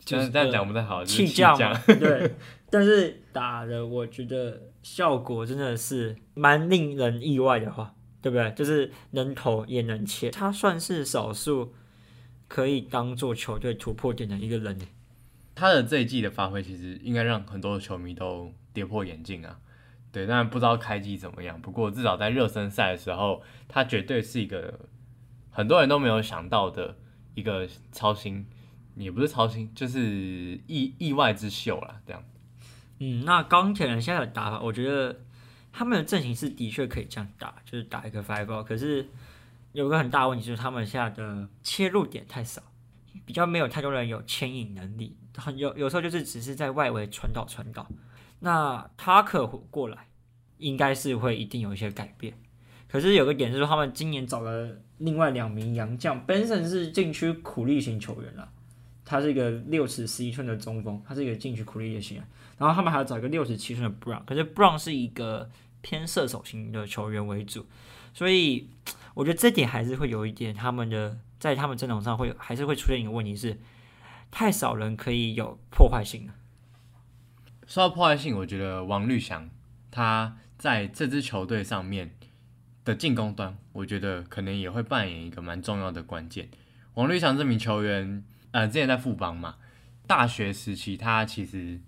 [0.03, 2.31] 就是这样讲不太好，就是气将将嘛，对。
[2.69, 8.51] 但是打的，我觉得效果真的是蛮令人意外的话，对不对？
[8.51, 11.73] 就是能投也能切，他算是少数
[12.47, 14.79] 可以当做球队突破点的一个人。
[15.53, 19.59] 他的这一季的发挥，其实应该让很多球迷都跌破眼镜啊。
[20.11, 24.87] 对，但不知道开季怎么样，不过至少在热身赛的时候，他绝对是一个
[25.51, 26.97] 很多人都没有想到的
[27.33, 28.45] 一个超新，
[28.95, 30.01] 也不是超新，就是
[30.67, 32.01] 意意外之秀啦。
[32.05, 32.23] 这样，
[32.99, 35.21] 嗯，那钢铁人现在的打法，我觉得
[35.73, 38.63] 他们的阵型是的确可以这样打，就是打一个 five ball。
[38.63, 39.09] 可是
[39.75, 42.63] 有个很大问题，就是他们现在的切入点太少，
[43.25, 47.85] 比较没有太多人有牵引能力，很有有时候就是只是在外围传导传导。
[48.39, 50.07] 那他可过来，
[50.59, 52.33] 应该是会一定有一些改变。
[52.87, 58.47] 可是有个点是说，他们今年找了另外两名洋将，Benson 是禁区苦力型球员了，
[59.03, 62.23] 他是一个六尺十一寸的中锋，他是一个禁区苦力型。
[62.57, 65.49] 然后他们还要找一个六十七寸的 Brown，可是 Brown 是一个
[65.81, 67.65] 偏射手型的球员为主，
[68.13, 68.69] 所以
[69.15, 73.59] 我觉得这点还是会有一点他们的在他们阵容上会有还是会出现一个问题是，
[74.29, 76.33] 太少人可以有破坏性了。
[77.65, 79.49] 说到破坏性，我觉得王绿翔
[79.89, 82.15] 他在这支球队上面
[82.83, 86.49] 的进攻端，我觉得可能也会扮演一个蛮重要的关键。
[86.93, 89.55] 王绿翔这名球员，呃，之前在富邦嘛，
[90.05, 91.81] 大学时期他其实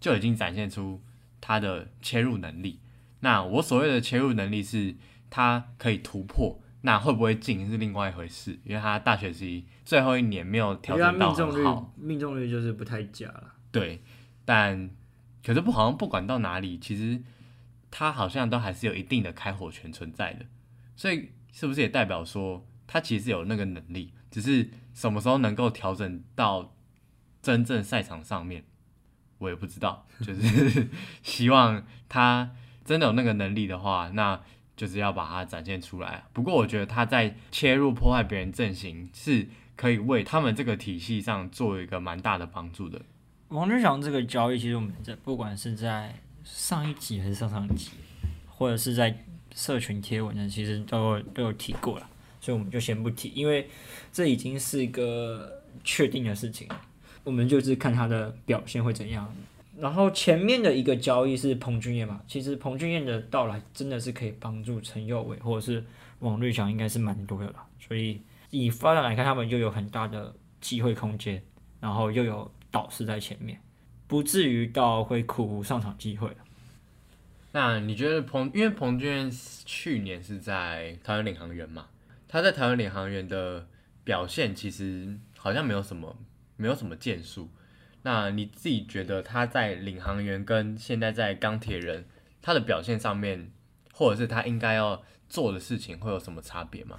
[0.00, 1.02] 就已经展现出
[1.40, 2.80] 他的切入能力。
[3.20, 4.96] 那我所谓的切入能力是，
[5.28, 11.94] 他可以突破，那会不会进是另外一回事，因为他大学时期最后一年没有调整到命中率很好。
[11.96, 13.54] 命中率就是不太佳了。
[13.70, 14.02] 对，
[14.44, 14.90] 但
[15.44, 17.22] 可是不好像不管到哪里，其实
[17.90, 20.46] 他好像都还是有一定的开火权存在的，
[20.96, 26.74] 所以是不是也代表说他其实有那个能力，只是什么时候能够调整到
[27.42, 28.64] 真正赛场上面，
[29.38, 30.06] 我也不知道。
[30.20, 30.88] 就是
[31.22, 32.50] 希望他
[32.84, 34.40] 真的有那个能力的话，那
[34.80, 36.24] 就是要把它展现出来。
[36.32, 42.98] 不过我觉得他在切入破坏别人阵型是可以为他们这个体系上做一个蛮大的帮助的。
[43.48, 46.14] 王志祥这个交易，其实我们在不管是在
[46.44, 47.90] 上一集还是上上一集，
[48.48, 49.14] 或者是在
[49.54, 52.08] 社群贴文呢，其实都有都有提过了，
[52.40, 53.68] 所以我们就先不提，因为
[54.10, 56.80] 这已经是一个确定的事情了，
[57.22, 59.30] 我们就是看他的表现会怎样。
[59.80, 65.82] 然后前面的一个交易是彭俊彦嘛，其实彭俊彦的到来真的是可以帮助陈佑伟或者是
[66.18, 67.66] 王瑞祥，应该是蛮多的啦。
[67.80, 71.42] 所以以发展来看，他们又有很大的机会空间，
[71.80, 73.58] 然后又有导师在前面，
[74.06, 76.30] 不至于到会苦无上场机会。
[77.52, 79.30] 那你觉得彭，因为彭俊彦
[79.64, 81.86] 去年是在台湾领航员嘛，
[82.28, 83.66] 他在台湾领航员的
[84.04, 86.16] 表现其实好像没有什么
[86.56, 87.48] 没有什么建树。
[88.02, 92.06] 那你自己觉得他在领航员跟现在在钢铁人
[92.40, 93.50] 他的表现上面，
[93.92, 96.96] 或者是他应该要做的事情会有什么差别吗？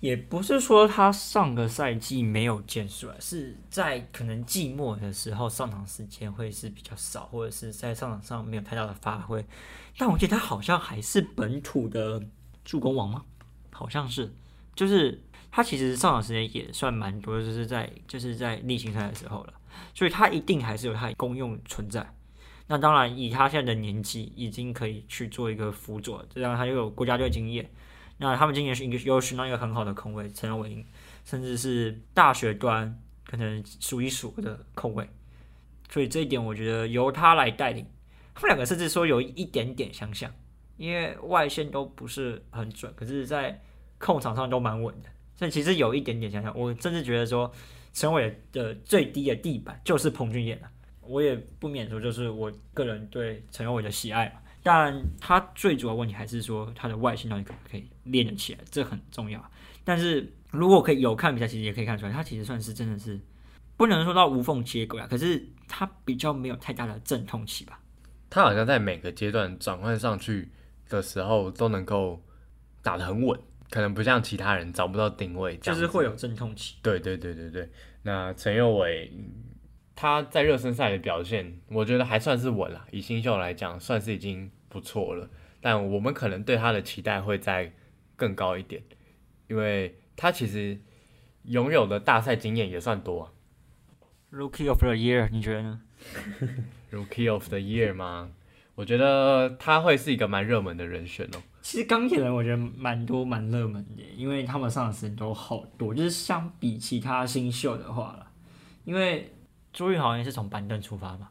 [0.00, 9.44] 也不是说他上个赛季没有建树啊，是在可能季末的时候上场时间会是比较少，或者是在上场上没有太大的发挥。
[9.96, 12.22] 但我记得他好像还是本土的
[12.62, 13.24] 助攻王吗？
[13.70, 14.30] 好像是，
[14.74, 15.18] 就是
[15.50, 19.54] 他其实上场时间也算蛮多，就是在就是在例行赛的时候了，
[19.94, 22.06] 所以他一定还是有他的功用存在。
[22.68, 27.70] 那当然，以他现在的年纪，已经可以去做一个辅佐，这样他又有国家队经验。
[28.18, 30.84] 那他们今年是一个有寻到一个很好的空位，陈荣伟，
[31.24, 35.08] 甚至是大学端可能数一数的空位，
[35.90, 37.86] 所以这一点我觉得由他来带领，
[38.34, 40.32] 他们两个甚至说有一点点相像，
[40.76, 43.60] 因为外线都不是很准，可是在
[43.98, 47.52] 控场上都蛮稳的，所以其实有一点点相像，我甚至觉得说
[47.96, 50.68] 陈伟的最低的地板就是彭俊彦了。
[51.00, 54.34] 我也不免说，就是我个人对陈伟的喜爱嘛。
[54.62, 59.42] 但他最主要问题还是说他的外线到底可不可以练得起来，这很重要。
[59.82, 63.18] 但是如果可以有看比赛，其实也可以看出来，他其实算是真的是
[63.78, 67.80] 不能说到无缝接轨啊，可是他比较没有太大的阵痛期吧。
[68.28, 70.50] 他好像在每个阶段转换上去
[70.90, 72.22] 的时候都能够
[72.82, 73.40] 打得很稳，
[73.70, 76.76] 可能不像其他人找不到定位，就是会有阵痛期。
[76.82, 77.68] 对对对对对，
[78.02, 79.12] 那陈佑伟。
[79.98, 82.86] 他在热身赛的表现，我觉得还算是稳了。
[82.90, 85.30] 以新秀来讲，算是已经不错了。
[85.62, 87.72] 但我们可能对他的期待会再
[88.14, 88.82] 更高一点，
[89.48, 90.78] 因为他其实
[91.44, 93.34] 拥有的大赛经验也算多。
[94.30, 95.80] Rookie of the Year，你觉得呢？
[96.92, 98.32] Rookie of the Year 吗？
[98.74, 101.40] 我觉得他会是一个蛮热门的人选哦。
[101.66, 108.30] 其实钢铁人我觉得蛮多蛮热门的，因为他们上的时间都好多，就是相比其他新秀的话了，
[108.84, 109.32] 因为。
[109.72, 111.28] 朱玉豪也是从板凳出发嘛，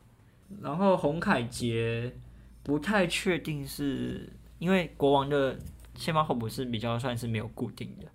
[0.62, 2.14] 然后洪凯杰
[2.62, 5.58] 不太确定，是因为国王的
[5.96, 8.06] 先发后补是比较算是没有固定的。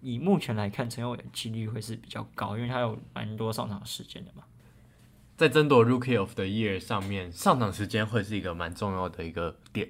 [0.00, 4.44] 以目前来看，陈友伟的几率会是比较高，因为他有蛮多上场时间的嘛。
[5.36, 9.88] 在争夺 Rookie of the Year 上面，上场时间会是一个蛮重要的一个点。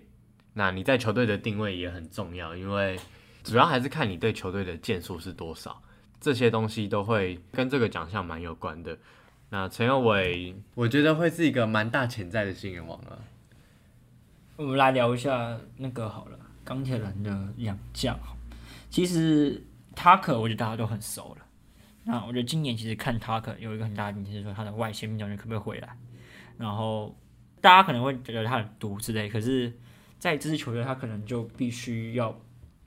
[0.55, 2.98] 那你在球队的定位也很重要，因为
[3.42, 5.82] 主要还是看你对球队的建树是多少，
[6.20, 8.98] 这些东西都会跟这个奖项蛮有关的。
[9.51, 13.18] 那陈友伟，我觉得会是一个蛮大潜在的新人王啊。
[14.57, 18.18] 我们来聊一下那个好了，钢铁人的两将。
[18.90, 21.46] 其实塔克，我觉得大家都很熟了。
[22.05, 25.96] 那我觉得今年其实看塔克有一个很大的问题是说他的外线命中率可不可以回来。
[26.59, 27.16] 然后
[27.61, 29.72] 大家可能会觉得他很毒之类，可是
[30.20, 32.40] 在这支球队他可能就必须要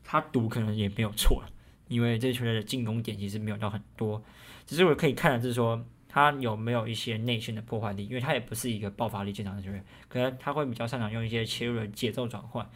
[0.05, 1.43] 他赌可能也没有错，
[1.89, 4.23] 因为这支球队的进攻点其实没有到很多，
[4.65, 5.83] 只是我可以看的是说。
[6.15, 8.05] 他有没有一些内线的破坏力？
[8.05, 12.69] 因为他也不是一个爆发力坚强的球员，可能他会比较擅长用一些切入的节奏转换。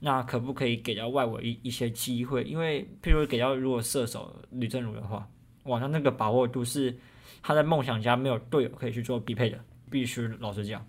[0.00, 2.42] 那可不可以给到外围一一些机会？
[2.42, 5.30] 因为譬如给到如果射手吕正儒的话，
[5.66, 6.98] 哇，他那个把握度是
[7.40, 10.84] 他在梦想家没有队友可以去做匹配的，必须老实讲。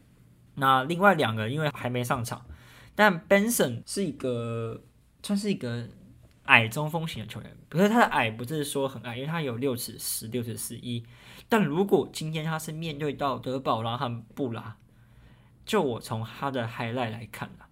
[0.55, 2.43] 那另外两个因为还没上场，
[2.95, 4.81] 但 Benson 是一个
[5.21, 5.87] 算是一个
[6.45, 11.03] 矮中锋型的球员，可是他的矮不是说很矮，因为他有六尺十六尺十一。
[11.49, 14.77] 但如果今天他是面对到德保拉和布拉，
[15.65, 17.67] 就我从他的 highlight 来看啊，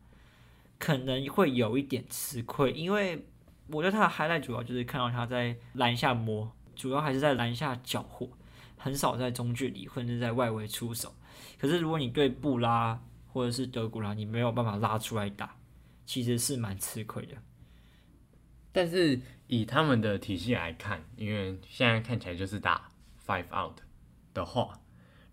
[0.80, 3.26] 可能会有一点吃亏，因为
[3.68, 8.30] 我觉得他的 highlight 主要就是看到他在篮下摸，主要还是在篮下缴获，
[8.78, 11.14] 很少在中距离或者是在外围出手。
[11.60, 13.02] 可是如果你对布拉
[13.32, 15.56] 或者是德古拉，你没有办法拉出来打，
[16.06, 17.36] 其实是蛮吃亏的。
[18.72, 22.90] 但是以他们的体系来看，因为现在看起来就是打。
[23.24, 23.78] Five out
[24.34, 24.82] 的话，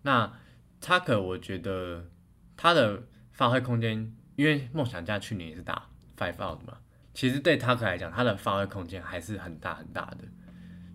[0.03, 0.31] 那
[0.79, 2.07] Tucker 我觉得
[2.55, 6.77] 他的发挥空间，因为梦想家去年也是打 Five out 嘛，
[7.13, 10.19] 其实对 Tucker 来讲，他的发挥空间还是很大很大的，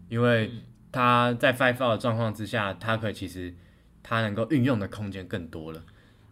[0.08, 0.50] 因为
[0.92, 3.54] 他在 Five out 的状况之下，Tucker 其实
[4.02, 5.84] 他能够运用的空间更多了。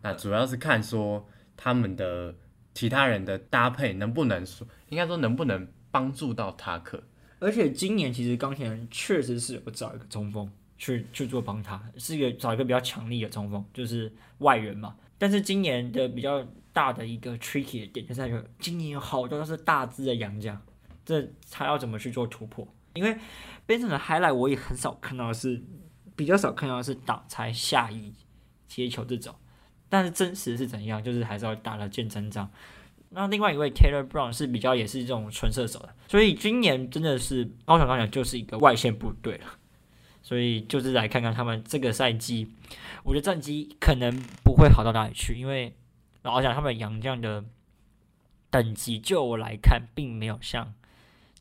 [0.03, 1.27] 那主要是看说
[1.57, 2.35] 他们的
[2.75, 7.03] 其他人的搭配能不能说，应该说能不能帮助到塔克。
[7.39, 14.97] 而且今年其实钢铁人确实是有找一个中锋去去做帮他，是一个找一个比较强力的中锋，就是外援嘛。
[15.19, 20.61] 但是今年的比较大的一个 tricky 的点就在于，今年有好多都是大只的洋将，
[21.05, 22.67] 这他要怎么去做突破？
[22.95, 23.17] 因为
[23.67, 25.63] Benson 的 highlight 我也很少看到是
[26.15, 28.13] 比较少看到是挡拆下移
[28.69, 29.35] 接球这种，
[29.93, 32.51] 但是真实是怎样，就是还是要打了见真章。
[33.11, 39.45] 那另外一位 Taylor Brown 是比较也是这种纯射手的，所以今年真的是高雄高雄就是一个外线部队了，
[40.22, 42.49] 所以就是来看看他们这个赛季，
[43.05, 44.11] 我觉得战绩可能
[44.43, 45.74] 不会好到哪里去，因为
[46.22, 47.45] 老想他们杨将的
[48.49, 50.72] 等级，就我来看，并没有像，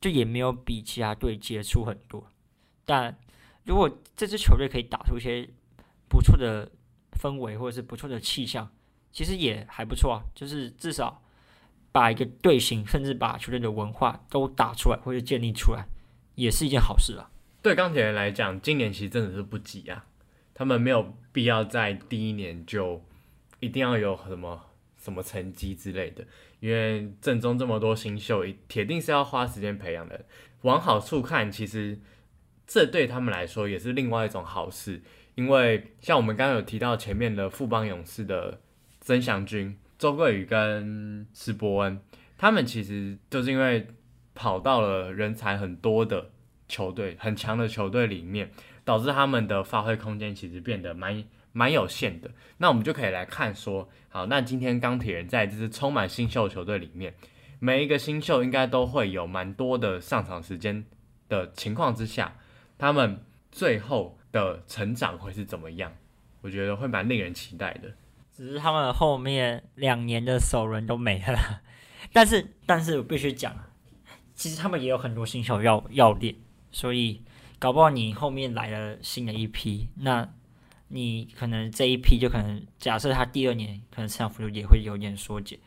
[0.02, 2.28] 就也没有比其他队接触很多，
[2.84, 3.18] 但
[3.64, 5.48] 如果这支球队可以打出一些
[6.10, 6.70] 不错的
[7.22, 8.72] 氛围或者是不错的气象，
[9.12, 11.22] 其实也还不错啊，就是至少。
[11.94, 15.86] 把一个队形，甚至把球队的文化都打出来或者建立出来，
[16.36, 17.30] 也是一件好事啊。
[17.62, 20.06] 对钢铁人来讲，今年其实真的是不急啊。
[20.54, 23.04] 他们没有必要在第一年就
[23.60, 24.68] 一定要有什么
[24.98, 26.26] 什么成绩之类的，
[26.62, 30.26] 因为正中这么多新秀，铁定是要花时间培养的。
[30.62, 32.00] 往好处看，其实
[32.66, 35.04] 这对他们来说也是另外一种好事，
[35.36, 38.60] 因为像我们刚刚有提到前面的富邦勇士的
[39.00, 39.78] 曾祥军。
[39.98, 42.02] 周桂宇跟施伯恩，
[42.36, 43.86] 他们其实就是因为
[44.34, 46.32] 跑到了人才很多的
[46.68, 48.50] 球队很强的球队里面，
[48.84, 52.32] 导致他们的发挥空间其实变得蛮蛮有限的。
[52.58, 57.14] 那我们就可以来看说，好，那今天钢铁人在这支充满新秀球队里面，
[57.60, 60.84] 每一个新秀应该都会有蛮多的上场时间
[61.30, 62.36] 的情况之下，
[62.80, 65.92] 他们最后的成长会是怎么样？
[66.42, 67.92] 我觉得会蛮令人期待的。
[68.34, 71.62] 只是他们后面两年的首轮都没了，
[72.14, 73.56] 但是但是我必须讲，
[74.34, 76.34] 其实他们也有很多新秀要要练，
[76.72, 77.22] 所以
[77.60, 80.28] 搞不好你后面来了新的一批，那
[80.88, 85.60] 你可能这一批就可能假设他第二年可能成长幅度也会有点缩减，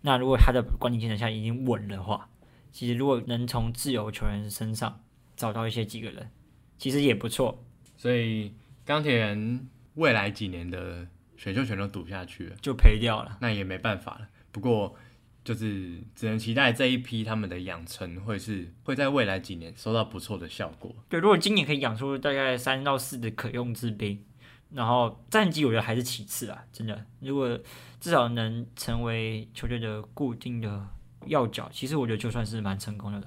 [0.00, 2.30] 那如果他的关键技能下已经稳的话，
[2.70, 5.02] 其实如果能从自由球员身上
[5.36, 6.30] 找到一些几个人，
[6.78, 7.62] 其实也不错，
[8.02, 8.52] 所以
[8.84, 11.06] 钢铁人未来几年的。
[11.34, 14.28] 选秀权都赌下去了，就赔掉了，那也没办法了。
[14.52, 14.94] 不过
[15.42, 20.94] 就是只能期待这一批他们的养成会是会在未来几年收到不错的效果。
[21.08, 24.24] 对，如果今年可以养出大概三到四的可用之兵，
[24.70, 27.06] 然后战绩我觉得还是其次啊，真的。
[27.18, 27.58] 如果
[27.98, 30.86] 至少能成为球队的固定的
[31.26, 33.26] 要角，其实我觉得就算是蛮成功的了。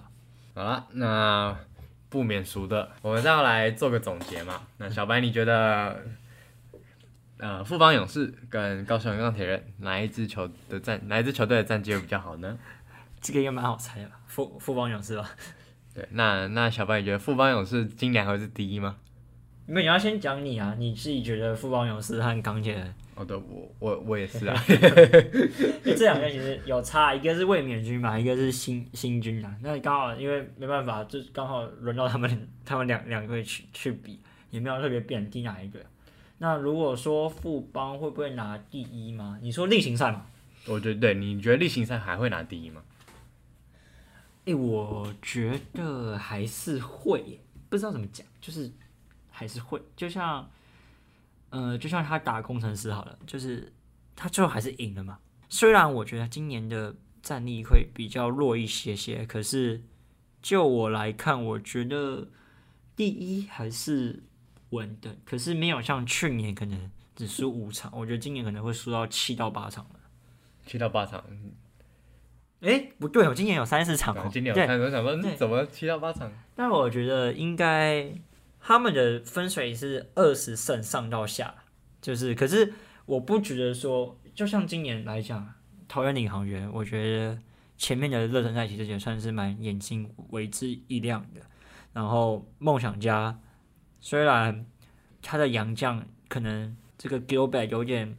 [0.54, 1.60] 好了，那
[2.10, 4.62] 不免俗的，我们再要来做个总结嘛。
[4.78, 6.04] 那小白，你觉得？
[7.38, 12.58] 呃，富邦勇士跟高雄钢铁人哪一支球的战哪一支球队的战绩会比较好呢？
[13.20, 15.30] 这个应该蛮好猜的吧，富富邦勇士吧？
[15.94, 18.96] 对，那那小白你觉得富邦勇士今年会是第一吗？
[19.68, 22.96] 因为你要先讲你啊，你自己觉得富邦勇士和钢铁人？
[23.16, 24.56] 哦，对，我我我也是啊。
[24.68, 29.56] 这两个其实有差，一个是卫冕军嘛，一个是新新军啊。
[29.62, 35.80] 那刚好因为没办法，就刚好轮到他们他们两两个去去比，也没有特别贬低哪一个。
[36.40, 39.40] 那如果说富邦会不会拿第一吗？
[39.42, 40.26] 你说例行赛嘛？
[40.68, 42.82] 我觉得对，你觉得例行赛还会拿第一吗？
[44.44, 47.40] 诶，我觉得还是会，
[47.70, 48.70] 不知道怎么讲，就是
[49.32, 50.48] 还是会，就像，
[51.56, 53.72] 呃，就像他打工程师好了，就是
[54.16, 55.18] 他最后还是赢了嘛。
[55.50, 59.82] 虽然我觉得今年的战力会比较弱一些些，可是
[60.42, 62.28] 就我来看，我觉得
[62.96, 64.24] 第一还是。
[64.72, 70.00] 稳的，可是没有像去年可能只输五场，我觉得今年可能会输到七到八场了。
[70.66, 71.24] 七到八场？
[72.60, 74.14] 哎，不对，我今年有三四场。
[74.30, 76.30] 今年有三，四场，那怎么七到八场？
[76.56, 78.12] 但我觉得应该
[78.68, 81.54] 他们的分水是二十胜上到下，
[82.02, 82.74] 就是可是
[83.06, 85.54] 我不觉得说，就像今年来讲，
[85.88, 87.40] 桃园领航员，我觉得
[87.78, 91.42] 前面的热身赛其实也算是蛮眼睛为之一亮的，
[91.94, 93.40] 然后梦想家。
[94.02, 94.66] 虽然
[95.22, 98.18] 他的洋将可能这个 Gilbert 有点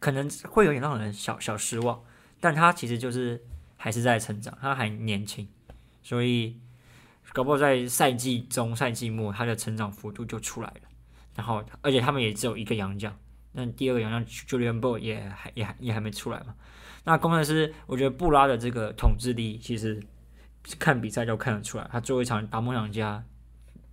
[0.00, 2.02] 可能会有点让人小小失望，
[2.40, 3.40] 但他其实就是
[3.76, 5.46] 还是在成长，他还年轻，
[6.02, 6.58] 所以
[7.38, 10.80] 搞不好在赛季中、赛季末他的成长幅度就出来了。
[11.36, 13.16] 然后，而且他们也只有一个洋将，
[13.52, 16.56] 那第二个洋将 Julian b o 也还也还也还没出来嘛。
[17.04, 20.02] 那工程师，我觉得布拉的这个统治力其实
[20.80, 23.24] 看比赛就看得出来，他最后一场打梦想家。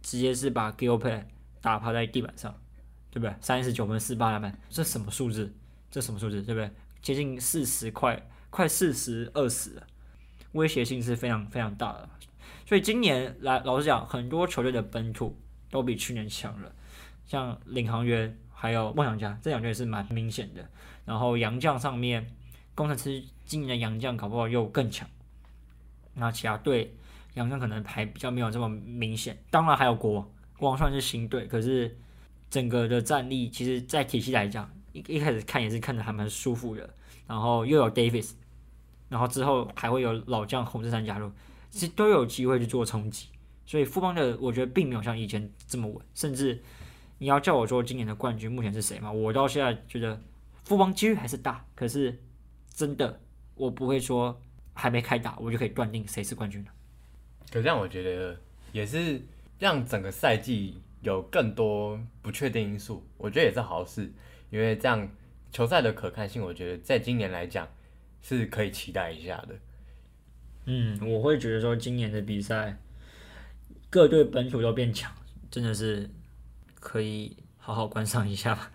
[0.01, 1.27] 直接是把 g i l p a y
[1.61, 2.51] 打趴在地板上，
[3.11, 3.35] 对不对？
[3.41, 5.53] 三十九分四八篮板，这什么数字？
[5.91, 6.41] 这什么数字？
[6.41, 6.71] 对不对？
[6.99, 9.83] 接近四十快快四十二十了，
[10.53, 12.09] 威胁性是非常非常大的。
[12.65, 15.37] 所以今年来老实讲，很多球队的本土
[15.69, 16.71] 都比去年强了，
[17.25, 20.67] 像领航员还有梦想家这两队是蛮明显的。
[21.05, 22.25] 然后洋将上面，
[22.73, 25.07] 工程师今年的洋将搞不好又更强，
[26.15, 26.95] 那其他队。
[27.35, 31.93] 杨将可能还比较没有这么明显，当然还有国王，国王算是新队，可是
[32.49, 36.89] 整个的战力其实，在体系来讲，一一开始看也是看着还蛮舒服的。
[37.27, 38.31] 然后又有 Davis，
[39.09, 41.29] 然后之后还会有老将洪志山加入，
[41.75, 43.27] 其实都有机会去做冲击。
[43.65, 46.63] 所以富邦的我觉得并没有像以前这么稳，甚至
[47.17, 49.11] 你要叫我说今年的冠军目前是谁嘛？
[49.11, 50.21] 我到现在觉得
[50.63, 52.17] 富邦几率还是大，可是
[52.73, 53.19] 真的
[53.55, 54.41] 我不会说
[54.73, 56.71] 还没开打我就可以断定谁是冠军了。
[57.51, 58.39] 可这样我觉得
[58.71, 59.21] 也是
[59.59, 64.09] 让整个赛季有更多不确定因素，我觉得也是好事，
[64.49, 65.09] 因为这样
[65.51, 67.67] 球赛的可看性，我觉得在今年来讲
[68.21, 69.55] 是可以期待一下的。
[70.65, 72.77] 嗯，我会觉得说今年的比赛
[73.89, 75.11] 各队本土都变强，
[75.49, 76.09] 真的是
[76.79, 78.71] 可以好好观赏一下。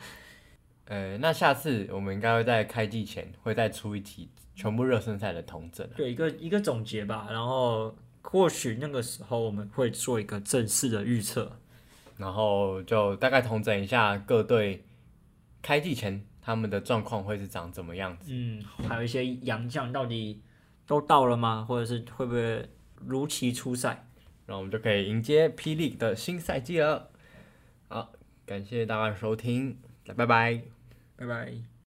[0.87, 7.97] 呃，那下次我们应该会在开季前会再出一题全部热身赛的同整，对一个一个总结吧，然后。
[8.23, 11.51] 或许那个时候我们会做一个正式的预测，
[12.19, 14.85] 然后就大概同整一下各队
[15.63, 18.27] 开季前他们的状况会是长怎么样子。
[18.31, 20.43] 嗯，还有一些洋将到底
[20.91, 21.65] 都到了吗？
[21.69, 22.69] 或者是会不会
[23.07, 24.09] 如期出赛？
[24.45, 27.11] 然后我们就可以迎接霹雳的新赛季了。
[27.87, 28.11] 好，
[28.45, 29.79] 感谢大家的收听，
[30.17, 30.63] 拜拜。
[31.15, 31.71] 拜拜。